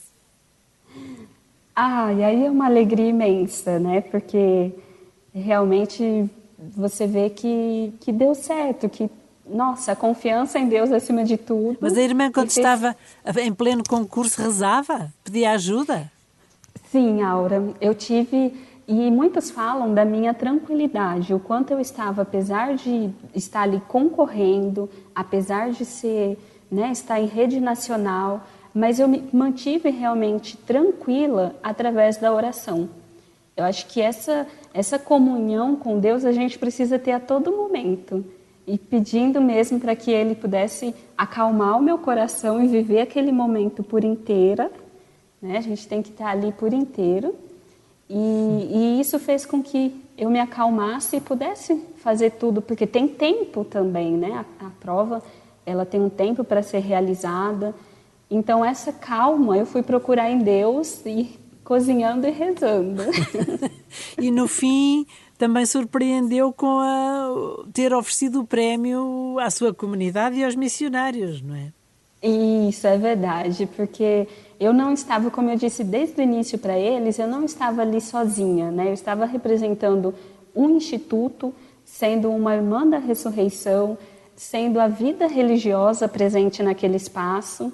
Ah, 1.74 2.12
e 2.12 2.22
aí 2.22 2.44
é 2.44 2.50
uma 2.50 2.66
alegria 2.66 3.08
imensa, 3.08 3.78
né? 3.78 4.00
Porque 4.00 4.72
realmente 5.34 6.28
você 6.76 7.06
vê 7.06 7.30
que, 7.30 7.94
que 8.00 8.12
deu 8.12 8.34
certo, 8.34 8.88
que, 8.88 9.10
nossa, 9.46 9.92
a 9.92 9.96
confiança 9.96 10.58
em 10.58 10.68
Deus 10.68 10.92
acima 10.92 11.24
de 11.24 11.36
tudo. 11.36 11.78
Mas 11.80 11.96
a 11.96 12.02
irmã, 12.02 12.30
quando 12.30 12.50
fez... 12.50 12.58
estava 12.58 12.96
em 13.40 13.52
pleno 13.52 13.82
concurso, 13.88 14.42
rezava? 14.42 15.12
Pedia 15.24 15.52
ajuda? 15.52 16.10
Sim, 16.90 17.22
Aura. 17.22 17.62
Eu 17.80 17.94
tive 17.94 18.52
e 18.92 19.08
muitos 19.08 19.52
falam 19.52 19.94
da 19.94 20.04
minha 20.04 20.34
tranquilidade, 20.34 21.32
o 21.32 21.38
quanto 21.38 21.70
eu 21.70 21.78
estava, 21.78 22.22
apesar 22.22 22.74
de 22.74 23.08
estar 23.32 23.62
ali 23.62 23.80
concorrendo, 23.86 24.90
apesar 25.14 25.70
de 25.70 25.84
ser, 25.84 26.36
né, 26.68 26.90
estar 26.90 27.20
em 27.20 27.26
rede 27.26 27.60
nacional, 27.60 28.42
mas 28.74 28.98
eu 28.98 29.06
me 29.06 29.28
mantive 29.32 29.90
realmente 29.90 30.56
tranquila 30.56 31.54
através 31.62 32.16
da 32.16 32.34
oração. 32.34 32.88
Eu 33.56 33.64
acho 33.64 33.86
que 33.86 34.00
essa 34.00 34.44
essa 34.74 34.98
comunhão 34.98 35.76
com 35.76 36.00
Deus 36.00 36.24
a 36.24 36.32
gente 36.32 36.58
precisa 36.58 36.98
ter 36.98 37.12
a 37.12 37.20
todo 37.20 37.52
momento 37.52 38.24
e 38.66 38.76
pedindo 38.76 39.40
mesmo 39.40 39.78
para 39.78 39.94
que 39.94 40.10
Ele 40.10 40.34
pudesse 40.34 40.92
acalmar 41.16 41.78
o 41.78 41.82
meu 41.82 41.98
coração 41.98 42.60
e 42.60 42.66
viver 42.66 43.02
aquele 43.02 43.30
momento 43.30 43.84
por 43.84 44.02
inteira. 44.02 44.70
Né? 45.40 45.58
A 45.58 45.60
gente 45.60 45.86
tem 45.86 46.02
que 46.02 46.10
estar 46.10 46.30
ali 46.30 46.50
por 46.52 46.72
inteiro 46.72 47.34
e, 48.12 48.68
e, 48.72 49.00
isso 49.00 49.20
fez 49.20 49.46
com 49.46 49.62
que 49.62 49.94
eu 50.18 50.28
me 50.28 50.40
acalmasse 50.40 51.16
e 51.16 51.20
pudesse 51.20 51.80
fazer 51.98 52.30
tudo, 52.32 52.60
porque 52.60 52.84
tem 52.84 53.06
tempo 53.06 53.64
também, 53.64 54.16
né? 54.16 54.44
A, 54.60 54.66
a 54.66 54.70
prova, 54.80 55.22
ela 55.64 55.86
tem 55.86 56.00
um 56.00 56.10
tempo 56.10 56.42
para 56.42 56.60
ser 56.60 56.80
realizada. 56.80 57.72
Então, 58.28 58.64
essa 58.64 58.92
calma 58.92 59.56
eu 59.56 59.64
fui 59.64 59.80
procurar 59.80 60.28
em 60.28 60.38
Deus 60.38 61.06
e 61.06 61.38
cozinhando 61.62 62.26
e 62.26 62.30
rezando. 62.32 63.00
e 64.20 64.28
no 64.32 64.48
fim, 64.48 65.06
também 65.38 65.64
surpreendeu 65.64 66.52
com 66.52 66.80
a, 66.80 67.64
ter 67.72 67.94
oferecido 67.94 68.40
o 68.40 68.46
prémio 68.46 69.38
à 69.38 69.48
sua 69.50 69.72
comunidade 69.72 70.36
e 70.36 70.44
aos 70.44 70.56
missionários, 70.56 71.40
não 71.40 71.54
é? 71.54 71.72
Isso 72.22 72.86
é 72.86 72.98
verdade, 72.98 73.66
porque 73.74 74.28
eu 74.58 74.74
não 74.74 74.92
estava, 74.92 75.30
como 75.30 75.50
eu 75.50 75.56
disse 75.56 75.82
desde 75.82 76.20
o 76.20 76.22
início 76.22 76.58
para 76.58 76.78
eles, 76.78 77.18
eu 77.18 77.26
não 77.26 77.44
estava 77.44 77.80
ali 77.80 77.98
sozinha, 77.98 78.70
né? 78.70 78.88
Eu 78.88 78.92
estava 78.92 79.24
representando 79.24 80.14
um 80.54 80.68
instituto, 80.70 81.54
sendo 81.82 82.30
uma 82.30 82.54
irmã 82.54 82.86
da 82.86 82.98
ressurreição, 82.98 83.96
sendo 84.36 84.78
a 84.78 84.86
vida 84.86 85.26
religiosa 85.26 86.06
presente 86.08 86.62
naquele 86.62 86.96
espaço. 86.96 87.72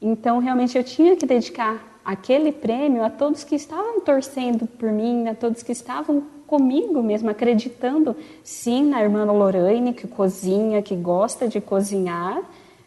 Então, 0.00 0.38
realmente, 0.38 0.78
eu 0.78 0.84
tinha 0.84 1.14
que 1.14 1.26
dedicar 1.26 2.00
aquele 2.02 2.52
prêmio 2.52 3.04
a 3.04 3.10
todos 3.10 3.44
que 3.44 3.54
estavam 3.54 4.00
torcendo 4.00 4.66
por 4.66 4.90
mim, 4.90 5.28
a 5.28 5.34
todos 5.34 5.62
que 5.62 5.72
estavam 5.72 6.22
comigo 6.46 7.02
mesmo, 7.02 7.28
acreditando 7.28 8.16
sim 8.42 8.84
na 8.84 9.02
irmã 9.02 9.24
Lorraine, 9.24 9.92
que 9.92 10.06
cozinha, 10.06 10.80
que 10.80 10.96
gosta 10.96 11.46
de 11.46 11.60
cozinhar 11.60 12.42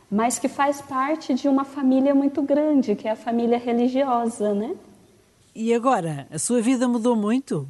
mas 0.10 0.40
que 0.40 0.48
faz 0.48 0.82
parte 0.82 1.34
de 1.34 1.48
uma 1.48 1.66
família 1.66 2.16
muito 2.16 2.42
grande, 2.42 2.96
que 2.96 3.08
é 3.08 3.12
a 3.12 3.16
família 3.16 3.58
religiosa, 3.58 4.54
né? 4.54 4.76
E 5.54 5.74
agora, 5.74 6.28
a 6.32 6.40
sua 6.40 6.62
vida 6.62 6.88
mudou 6.88 7.16
muito? 7.16 7.68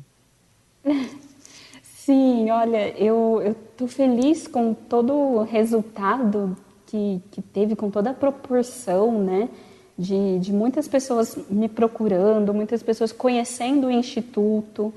Sim, 1.82 2.50
olha, 2.52 2.90
eu 2.98 3.42
estou 3.42 3.88
feliz 3.88 4.48
com 4.48 4.74
todo 4.74 5.14
o 5.14 5.44
resultado 5.44 6.56
que, 6.86 7.22
que 7.32 7.42
teve, 7.42 7.76
com 7.76 7.90
toda 7.90 8.12
a 8.12 8.14
proporção, 8.14 9.22
né? 9.22 9.50
De, 9.98 10.38
de 10.40 10.54
muitas 10.54 10.88
pessoas 10.88 11.38
me 11.50 11.68
procurando, 11.68 12.54
muitas 12.54 12.84
pessoas 12.84 13.12
conhecendo 13.12 13.88
o 13.88 13.92
Instituto. 13.92 14.94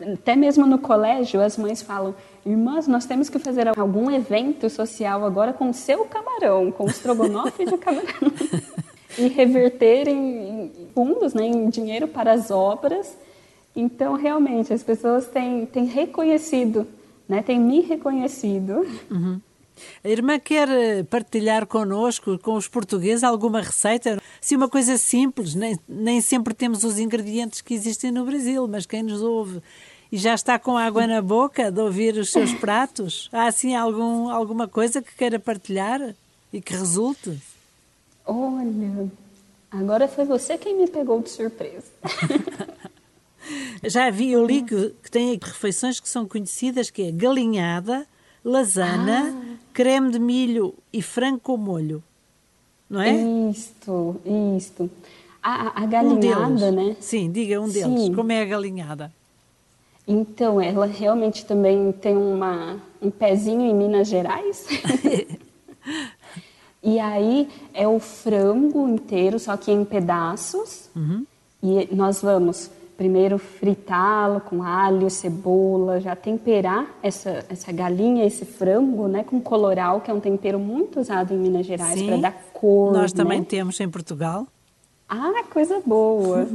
Até 0.00 0.34
mesmo 0.34 0.66
no 0.66 0.78
colégio, 0.78 1.40
as 1.40 1.56
mães 1.56 1.82
falam: 1.82 2.14
Irmãs, 2.44 2.86
nós 2.86 3.04
temos 3.06 3.28
que 3.28 3.38
fazer 3.38 3.68
algum 3.68 4.10
evento 4.10 4.70
social 4.70 5.24
agora 5.24 5.52
com 5.52 5.70
o 5.70 5.74
seu 5.74 6.04
camarão, 6.06 6.70
com 6.72 6.84
o 6.84 6.90
estrogonofe 6.90 7.64
de 7.64 7.76
camarão. 7.76 8.32
e 9.18 9.28
reverter 9.28 10.08
em 10.08 10.70
fundos, 10.94 11.34
né, 11.34 11.46
em 11.46 11.68
dinheiro 11.68 12.06
para 12.06 12.32
as 12.32 12.50
obras. 12.50 13.16
Então, 13.74 14.14
realmente, 14.14 14.72
as 14.72 14.82
pessoas 14.82 15.26
têm, 15.26 15.66
têm 15.66 15.84
reconhecido, 15.84 16.86
né, 17.28 17.42
têm 17.42 17.58
me 17.60 17.80
reconhecido. 17.80 18.86
Uhum. 19.10 19.40
A 20.02 20.08
irmã 20.08 20.38
quer 20.38 20.68
eh, 20.68 21.02
partilhar 21.02 21.66
connosco, 21.66 22.38
com 22.38 22.54
os 22.54 22.66
portugueses, 22.66 23.22
alguma 23.22 23.60
receita? 23.60 24.18
Se 24.46 24.54
uma 24.54 24.68
coisa 24.68 24.96
simples, 24.96 25.56
nem, 25.56 25.76
nem 25.88 26.20
sempre 26.20 26.54
temos 26.54 26.84
os 26.84 27.00
ingredientes 27.00 27.60
que 27.60 27.74
existem 27.74 28.12
no 28.12 28.24
Brasil, 28.24 28.68
mas 28.68 28.86
quem 28.86 29.02
nos 29.02 29.20
ouve 29.20 29.60
e 30.12 30.16
já 30.16 30.34
está 30.34 30.56
com 30.56 30.78
água 30.78 31.04
na 31.04 31.20
boca 31.20 31.68
de 31.68 31.80
ouvir 31.80 32.16
os 32.16 32.30
seus 32.30 32.54
pratos? 32.54 33.28
Há 33.32 33.48
assim 33.48 33.74
algum, 33.74 34.30
alguma 34.30 34.68
coisa 34.68 35.02
que 35.02 35.12
queira 35.16 35.40
partilhar 35.40 36.14
e 36.52 36.60
que 36.60 36.74
resulte? 36.74 37.42
Olha, 38.24 39.10
agora 39.68 40.06
foi 40.06 40.24
você 40.24 40.56
quem 40.56 40.78
me 40.78 40.86
pegou 40.86 41.20
de 41.20 41.30
surpresa. 41.30 41.90
já 43.82 44.10
vi, 44.10 44.30
eu 44.30 44.46
li 44.46 44.62
que, 44.62 44.94
que 45.02 45.10
tem 45.10 45.36
refeições 45.42 45.98
que 45.98 46.08
são 46.08 46.24
conhecidas, 46.24 46.88
que 46.88 47.02
é 47.02 47.10
galinhada, 47.10 48.06
lasana, 48.44 49.24
ah. 49.28 49.56
creme 49.72 50.12
de 50.12 50.20
milho 50.20 50.72
e 50.92 51.02
frango 51.02 51.40
com 51.40 51.56
molho. 51.56 52.00
Não 52.88 53.00
é? 53.00 53.12
Isto, 53.50 54.16
isto. 54.56 54.90
A, 55.42 55.82
a 55.82 55.86
galinhada, 55.86 56.66
um 56.66 56.72
né? 56.72 56.96
Sim, 57.00 57.30
diga 57.30 57.60
um 57.60 57.68
deles. 57.68 58.00
Sim. 58.00 58.14
Como 58.14 58.32
é 58.32 58.42
a 58.42 58.44
galinhada? 58.44 59.12
Então, 60.06 60.60
ela 60.60 60.86
realmente 60.86 61.44
também 61.44 61.90
tem 61.92 62.16
uma, 62.16 62.76
um 63.02 63.10
pezinho 63.10 63.62
em 63.62 63.74
Minas 63.74 64.06
Gerais. 64.06 64.66
e 66.82 67.00
aí 67.00 67.48
é 67.74 67.88
o 67.88 67.98
frango 67.98 68.88
inteiro, 68.88 69.38
só 69.38 69.56
que 69.56 69.72
em 69.72 69.84
pedaços. 69.84 70.88
Uhum. 70.94 71.26
E 71.62 71.88
nós 71.92 72.22
vamos 72.22 72.70
primeiro 72.96 73.36
fritá-lo 73.38 74.40
com 74.40 74.62
alho, 74.62 75.10
cebola, 75.10 76.00
já 76.00 76.16
temperar 76.16 76.86
essa, 77.02 77.44
essa 77.48 77.70
galinha, 77.70 78.24
esse 78.24 78.44
frango, 78.44 79.06
né, 79.06 79.22
com 79.22 79.40
coloral, 79.40 80.00
que 80.00 80.10
é 80.10 80.14
um 80.14 80.20
tempero 80.20 80.58
muito 80.58 81.00
usado 81.00 81.34
em 81.34 81.36
Minas 81.36 81.66
Gerais 81.66 82.00
para 82.02 82.16
dar 82.16 82.45
cor. 82.58 82.92
Nós 82.92 83.12
né? 83.12 83.22
também 83.22 83.44
temos 83.44 83.78
em 83.80 83.88
Portugal. 83.88 84.46
Ah, 85.08 85.44
coisa 85.52 85.80
boa! 85.84 86.48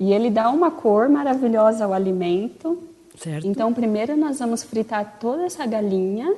e 0.00 0.14
ele 0.14 0.30
dá 0.30 0.48
uma 0.48 0.70
cor 0.70 1.10
maravilhosa 1.10 1.84
ao 1.84 1.92
alimento. 1.92 2.82
Certo. 3.18 3.46
Então, 3.46 3.74
primeiro 3.74 4.16
nós 4.16 4.38
vamos 4.38 4.62
fritar 4.62 5.18
toda 5.20 5.44
essa 5.44 5.66
galinha, 5.66 6.34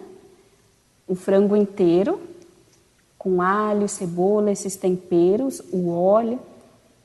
o 1.07 1.15
frango 1.15 1.55
inteiro, 1.55 2.21
com 3.17 3.41
alho, 3.41 3.89
cebola, 3.89 4.51
esses 4.51 4.75
temperos, 4.75 5.63
o 5.73 5.91
óleo. 5.91 6.41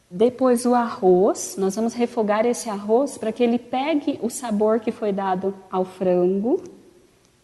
Depois 0.09 0.65
o 0.65 0.73
arroz, 0.73 1.55
nós 1.59 1.75
vamos 1.75 1.93
refogar 1.93 2.43
esse 2.45 2.69
arroz 2.69 3.19
para 3.19 3.31
que 3.31 3.43
ele 3.43 3.59
pegue 3.59 4.17
o 4.23 4.29
sabor 4.29 4.79
que 4.79 4.91
foi 4.91 5.11
dado 5.11 5.53
ao 5.69 5.85
frango. 5.85 6.63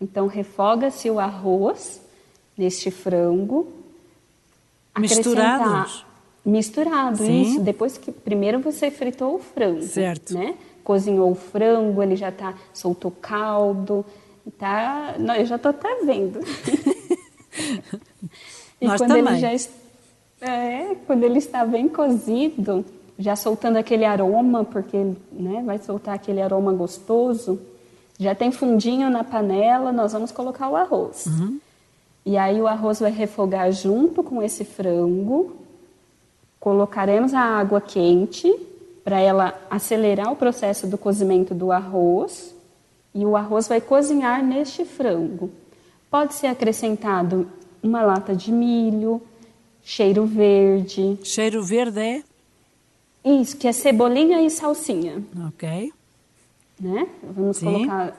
Então 0.02 0.26
refoga-se 0.26 1.08
o 1.12 1.20
arroz 1.20 2.02
neste 2.58 2.90
frango. 2.90 3.68
Misturados? 4.98 6.06
Misturado, 6.46 7.18
Sim. 7.18 7.42
isso. 7.42 7.62
Depois 7.62 7.98
que 7.98 8.12
primeiro 8.12 8.60
você 8.60 8.92
fritou 8.92 9.36
o 9.36 9.40
frango, 9.40 9.84
certo. 9.84 10.34
né? 10.34 10.56
cozinhou 10.84 11.32
o 11.32 11.36
frango, 11.36 12.04
ele 12.04 12.16
já 12.16 12.32
tá 12.32 12.54
soltou 12.74 13.10
caldo, 13.10 14.06
tá, 14.60 15.16
não, 15.18 15.36
eu 15.36 15.46
já 15.46 15.58
tô 15.58 15.70
até 15.70 16.04
vendo. 16.04 16.40
e 18.82 18.88
Nós 18.88 19.00
quando 19.00 19.16
também. 19.16 19.34
ele 19.34 19.58
já 19.58 19.70
é, 20.42 20.96
quando 21.08 21.24
ele 21.24 21.38
está 21.38 21.66
bem 21.66 21.88
cozido, 21.88 22.86
já 23.18 23.36
soltando 23.36 23.78
aquele 23.78 24.04
aroma, 24.04 24.66
porque 24.66 24.98
né, 25.32 25.64
vai 25.66 25.80
soltar 25.80 26.16
aquele 26.16 26.42
aroma 26.42 26.74
gostoso, 26.74 27.60
já 28.20 28.36
tem 28.36 28.52
fundinho 28.52 29.10
na 29.10 29.24
panela, 29.24 29.92
nós 29.92 30.12
vamos 30.12 30.32
colocar 30.32 30.70
o 30.70 30.76
arroz. 30.76 31.26
Uhum. 31.28 31.60
E 32.26 32.38
aí 32.38 32.62
o 32.62 32.68
arroz 32.68 33.00
vai 33.00 33.12
refogar 33.12 33.72
junto 33.72 34.24
com 34.24 34.42
esse 34.42 34.64
frango. 34.64 35.58
Colocaremos 36.60 37.34
a 37.34 37.42
água 37.42 37.82
quente 37.82 38.54
para 39.04 39.20
ela 39.20 39.60
acelerar 39.70 40.32
o 40.32 40.36
processo 40.36 40.88
do 40.88 40.98
cozimento 40.98 41.54
do 41.54 41.72
arroz. 41.72 42.56
E 43.14 43.26
o 43.26 43.36
arroz 43.36 43.68
vai 43.68 43.82
cozinhar 43.82 44.44
neste 44.44 44.86
frango. 44.86 45.52
Pode 46.10 46.34
ser 46.36 46.48
acrescentado 46.48 47.48
uma 47.82 48.02
lata 48.02 48.34
de 48.34 48.52
milho, 48.52 49.22
cheiro 49.84 50.26
verde. 50.26 51.20
Cheiro 51.24 51.62
verde 51.62 52.00
é? 52.00 52.24
Isso, 53.26 53.58
que 53.58 53.68
é 53.68 53.72
cebolinha 53.72 54.42
e 54.42 54.50
salsinha. 54.50 55.24
Ok. 55.48 55.92
Né? 56.80 57.08
Vamos 57.22 57.58
Sim. 57.58 57.66
colocar. 57.66 58.16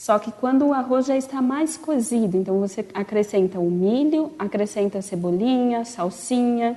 Só 0.00 0.18
que 0.18 0.32
quando 0.32 0.64
o 0.64 0.72
arroz 0.72 1.04
já 1.04 1.14
está 1.14 1.42
mais 1.42 1.76
cozido, 1.76 2.38
então 2.38 2.58
você 2.58 2.82
acrescenta 2.94 3.60
o 3.60 3.70
milho, 3.70 4.32
acrescenta 4.38 4.96
a 4.96 5.02
cebolinha, 5.02 5.84
salsinha, 5.84 6.74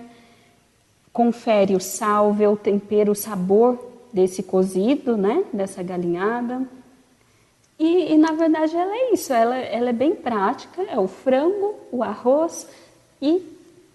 confere 1.14 1.74
o 1.74 1.80
sal, 1.80 2.34
vê 2.34 2.46
o 2.48 2.58
tempero, 2.58 3.14
o 3.14 3.16
sabor 3.16 3.80
desse 4.12 4.44
cozido, 4.44 5.16
né? 5.16 5.46
Dessa 5.54 5.82
galinhada. 5.82 6.68
E, 7.80 8.12
e, 8.14 8.18
na 8.18 8.34
verdade 8.34 8.76
ela 8.76 8.94
é 8.94 9.14
isso, 9.14 9.32
ela, 9.32 9.56
ela 9.56 9.92
é 9.92 9.94
bem 9.94 10.14
prática, 10.16 10.82
é 10.82 11.00
o 11.00 11.08
frango, 11.08 11.76
o 11.94 12.04
arroz 12.04 12.68
e 13.22 13.42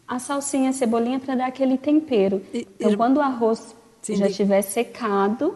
a 0.08 0.18
salsinha, 0.18 0.70
a 0.70 0.72
cebolinha 0.72 1.20
para 1.20 1.34
dar 1.34 1.46
aquele 1.48 1.76
tempero. 1.76 2.40
E- 2.54 2.66
então 2.80 2.92
ir- 2.92 2.96
quando 2.96 3.18
o 3.18 3.20
arroz 3.20 3.76
Sim, 4.00 4.16
já 4.16 4.26
estiver 4.26 4.62
secado, 4.62 5.54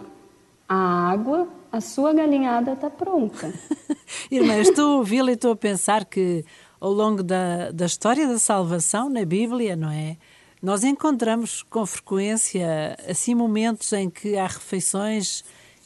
a 0.69 0.75
água, 1.11 1.49
a 1.73 1.81
sua 1.81 2.13
galinhada 2.13 2.75
está 2.75 2.91
pronta. 2.91 3.53
Irmã, 4.31 4.59
estou 4.59 4.93
a 4.93 4.97
ouvi-la 4.99 5.31
e 5.31 5.35
estou 5.35 5.53
a 5.53 5.57
pensar 5.57 6.05
que 6.05 6.45
ao 6.79 6.93
longo 6.93 7.23
da, 7.23 7.71
da 7.71 7.87
história 7.87 8.29
da 8.29 8.39
salvação 8.39 9.09
na 9.09 9.25
Bíblia, 9.25 9.75
não 9.75 9.91
é? 9.91 10.19
Nós 10.63 10.85
encontramos 10.85 11.63
com 11.63 11.85
frequência 11.87 12.97
assim 13.09 13.35
momentos 13.35 13.93
em 13.93 14.11
que 14.11 14.37
há 14.37 14.47
refeições 14.47 15.43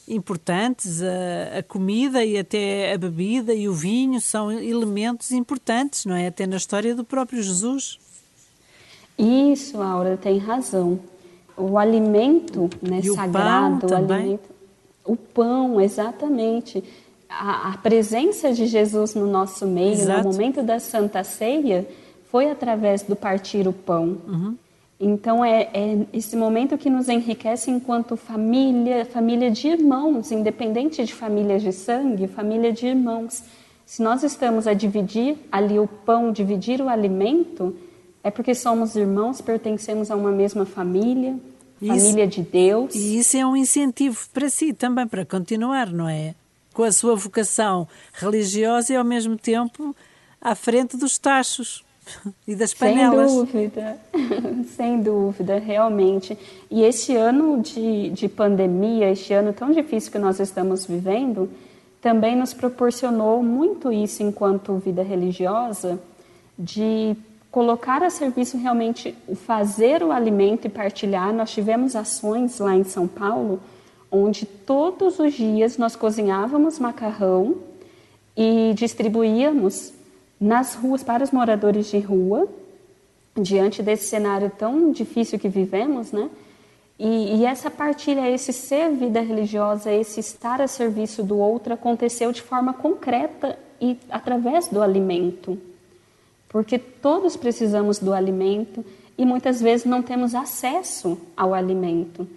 importantes, 0.07 1.01
a, 1.01 1.59
a 1.59 1.63
comida 1.63 2.23
e 2.23 2.37
até 2.37 2.93
a 2.93 2.97
bebida 2.97 3.53
e 3.53 3.67
o 3.69 3.73
vinho 3.73 4.19
são 4.19 4.51
elementos 4.51 5.31
importantes, 5.31 6.05
não 6.05 6.15
é? 6.15 6.27
Até 6.27 6.45
na 6.45 6.57
história 6.57 6.93
do 6.93 7.03
próprio 7.03 7.41
Jesus. 7.41 7.97
Isso, 9.17 9.81
Aura, 9.81 10.17
tem 10.17 10.37
razão. 10.37 10.99
O 11.55 11.77
alimento 11.77 12.69
né, 12.81 12.99
E 13.03 13.09
o 13.09 13.15
sagrado, 13.15 13.87
pão 13.87 13.89
o 13.89 14.13
alimento. 14.13 14.56
O 15.07 15.15
pão, 15.15 15.81
exatamente. 15.81 16.83
A, 17.29 17.71
a 17.71 17.77
presença 17.77 18.53
de 18.53 18.67
Jesus 18.67 19.15
no 19.15 19.25
nosso 19.25 19.65
meio, 19.65 19.93
Exato. 19.93 20.23
no 20.23 20.31
momento 20.31 20.61
da 20.61 20.79
Santa 20.79 21.23
Ceia, 21.23 21.87
foi 22.31 22.51
através 22.51 23.03
do 23.03 23.15
partir 23.15 23.67
o 23.67 23.73
pão. 23.73 24.17
Uhum. 24.27 24.55
Então 24.99 25.45
é, 25.45 25.69
é 25.73 26.05
esse 26.11 26.35
momento 26.35 26.77
que 26.77 26.89
nos 26.89 27.07
enriquece 27.07 27.69
enquanto 27.69 28.17
família, 28.17 29.05
família 29.05 29.51
de 29.51 29.67
irmãos, 29.67 30.31
independente 30.31 31.03
de 31.03 31.13
família 31.13 31.59
de 31.59 31.71
sangue, 31.71 32.27
família 32.27 32.71
de 32.73 32.87
irmãos. 32.87 33.43
Se 33.85 34.01
nós 34.01 34.23
estamos 34.23 34.67
a 34.67 34.73
dividir 34.73 35.37
ali 35.51 35.79
o 35.79 35.87
pão, 35.87 36.31
dividir 36.31 36.81
o 36.81 36.89
alimento, 36.89 37.75
é 38.23 38.31
porque 38.31 38.55
somos 38.55 38.95
irmãos, 38.95 39.39
pertencemos 39.39 40.09
a 40.09 40.15
uma 40.15 40.31
mesma 40.31 40.65
família, 40.65 41.37
Isso. 41.81 42.05
família 42.07 42.27
de 42.27 42.41
Deus. 42.41 42.95
E 42.95 43.19
isso 43.19 43.37
é 43.37 43.45
um 43.45 43.55
incentivo 43.55 44.17
para 44.33 44.49
si 44.49 44.73
também, 44.73 45.07
para 45.07 45.25
continuar, 45.25 45.91
não 45.91 46.09
é? 46.09 46.33
Com 46.73 46.83
a 46.83 46.91
sua 46.91 47.15
vocação 47.15 47.87
religiosa 48.13 48.93
e 48.93 48.95
ao 48.95 49.03
mesmo 49.03 49.37
tempo 49.37 49.95
à 50.41 50.55
frente 50.55 50.97
dos 50.97 51.17
tachos 51.17 51.83
e 52.47 52.55
das 52.55 52.73
panelas. 52.73 53.31
Sem 53.31 53.39
dúvida, 53.39 53.97
sem 54.75 55.01
dúvida, 55.01 55.59
realmente. 55.59 56.37
E 56.69 56.83
este 56.83 57.15
ano 57.15 57.61
de, 57.61 58.09
de 58.09 58.27
pandemia, 58.27 59.11
este 59.11 59.33
ano 59.33 59.53
tão 59.53 59.71
difícil 59.71 60.11
que 60.11 60.19
nós 60.19 60.39
estamos 60.39 60.85
vivendo, 60.85 61.49
também 62.01 62.35
nos 62.35 62.53
proporcionou 62.53 63.43
muito 63.43 63.91
isso 63.91 64.23
enquanto 64.23 64.77
vida 64.77 65.03
religiosa, 65.03 65.99
de 66.57 67.15
colocar 67.51 68.03
a 68.03 68.09
serviço 68.09 68.57
realmente 68.57 69.15
o 69.27 69.35
fazer 69.35 70.03
o 70.03 70.11
alimento 70.11 70.65
e 70.65 70.69
partilhar. 70.69 71.33
Nós 71.33 71.51
tivemos 71.51 71.95
ações 71.95 72.59
lá 72.59 72.75
em 72.75 72.83
São 72.83 73.07
Paulo, 73.07 73.59
onde 74.11 74.45
todos 74.45 75.19
os 75.19 75.33
dias 75.33 75.77
nós 75.77 75.95
cozinhávamos 75.95 76.79
macarrão 76.79 77.55
e 78.35 78.73
distribuíamos 78.75 79.93
nas 80.39 80.75
ruas 80.75 81.03
para 81.03 81.23
os 81.23 81.31
moradores 81.31 81.87
de 81.87 81.99
rua, 81.99 82.47
diante 83.35 83.81
desse 83.81 84.05
cenário 84.05 84.51
tão 84.55 84.91
difícil 84.91 85.39
que 85.39 85.49
vivemos, 85.49 86.11
né? 86.11 86.29
E, 86.99 87.37
e, 87.37 87.45
essa 87.45 87.69
partilha, 87.69 88.27
esse 88.27 88.51
ser 88.51 88.89
vida 88.89 89.21
religiosa, 89.21 89.91
esse 89.91 90.19
estar 90.19 90.59
a 90.59 90.67
serviço 90.67 91.21
do 91.21 91.37
outro 91.37 91.73
aconteceu 91.73 92.31
de 92.31 92.41
forma 92.41 92.73
concreta 92.73 93.57
e 93.79 93.99
através 94.09 94.67
do 94.67 94.81
alimento. 94.81 95.59
Porque 96.49 96.77
todos 96.77 97.35
precisamos 97.35 97.99
do 97.99 98.13
alimento 98.13 98.83
e 99.17 99.25
muitas 99.25 99.61
vezes 99.61 99.85
não 99.85 100.01
temos 100.01 100.33
acesso 100.35 101.17
ao 101.35 101.53
alimento. 101.53 102.27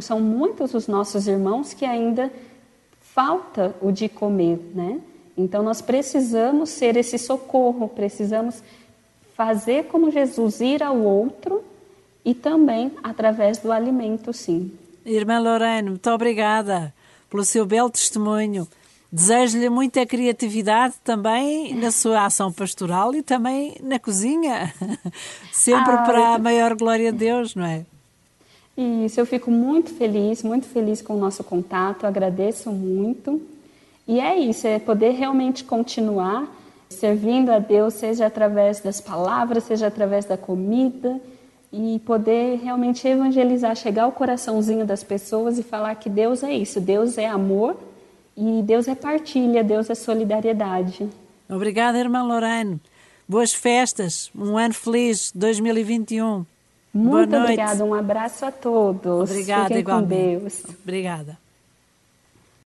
São 0.00 0.20
muitos 0.20 0.72
os 0.72 0.86
nossos 0.86 1.26
irmãos 1.26 1.74
que 1.74 1.84
ainda 1.84 2.30
falta 3.00 3.74
o 3.80 3.90
de 3.90 4.08
comer, 4.08 4.58
né? 4.74 5.00
Então 5.36 5.62
nós 5.62 5.82
precisamos 5.82 6.70
ser 6.70 6.96
esse 6.96 7.18
socorro, 7.18 7.88
precisamos 7.88 8.62
fazer 9.36 9.84
como 9.86 10.10
Jesus 10.10 10.60
ir 10.60 10.82
ao 10.82 10.96
outro 10.96 11.62
e 12.24 12.34
também 12.34 12.92
através 13.02 13.58
do 13.58 13.72
alimento, 13.72 14.32
sim. 14.32 14.72
Irmã 15.04 15.38
Lorena, 15.38 15.90
muito 15.90 16.10
obrigada 16.10 16.94
pelo 17.28 17.44
seu 17.44 17.66
belo 17.66 17.90
testemunho. 17.90 18.66
Desejo-lhe 19.14 19.68
muita 19.70 20.04
criatividade 20.04 20.96
também 21.04 21.72
na 21.72 21.92
sua 21.92 22.26
ação 22.26 22.52
pastoral 22.52 23.14
e 23.14 23.22
também 23.22 23.76
na 23.80 23.96
cozinha. 23.96 24.74
Sempre 25.52 25.92
Ah, 25.94 25.98
para 25.98 26.34
a 26.34 26.38
maior 26.40 26.74
glória 26.74 27.12
de 27.12 27.18
Deus, 27.18 27.54
não 27.54 27.64
é? 27.64 27.86
Isso, 28.76 29.20
eu 29.20 29.24
fico 29.24 29.52
muito 29.52 29.94
feliz, 29.94 30.42
muito 30.42 30.66
feliz 30.66 31.00
com 31.00 31.14
o 31.14 31.16
nosso 31.16 31.44
contato, 31.44 32.08
agradeço 32.08 32.72
muito. 32.72 33.40
E 34.08 34.18
é 34.18 34.36
isso, 34.36 34.66
é 34.66 34.80
poder 34.80 35.12
realmente 35.12 35.62
continuar 35.62 36.52
servindo 36.90 37.50
a 37.50 37.60
Deus, 37.60 37.94
seja 37.94 38.26
através 38.26 38.80
das 38.80 39.00
palavras, 39.00 39.62
seja 39.62 39.86
através 39.86 40.24
da 40.24 40.36
comida, 40.36 41.20
e 41.72 42.00
poder 42.00 42.58
realmente 42.58 43.06
evangelizar, 43.06 43.76
chegar 43.76 44.02
ao 44.02 44.12
coraçãozinho 44.12 44.84
das 44.84 45.04
pessoas 45.04 45.56
e 45.56 45.62
falar 45.62 45.94
que 45.94 46.10
Deus 46.10 46.42
é 46.42 46.52
isso, 46.52 46.80
Deus 46.80 47.16
é 47.16 47.28
amor 47.28 47.76
e 48.36 48.62
Deus 48.62 48.88
é 48.88 48.94
partilha, 48.94 49.62
Deus 49.64 49.88
é 49.90 49.94
solidariedade. 49.94 51.08
Obrigada, 51.48 51.98
irmã 51.98 52.22
Lorena. 52.22 52.80
Boas 53.28 53.52
festas, 53.52 54.30
um 54.34 54.58
ano 54.58 54.74
feliz 54.74 55.32
2021. 55.34 56.44
Muito 56.92 57.10
Boa 57.10 57.26
noite. 57.26 57.42
obrigada, 57.42 57.84
um 57.84 57.94
abraço 57.94 58.44
a 58.46 58.52
todos. 58.52 59.30
Obrigada, 59.30 59.68
Fiquem 59.68 59.82
com 59.84 59.90
igualmente. 59.90 60.38
Deus. 60.40 60.62
Obrigada. 60.82 61.43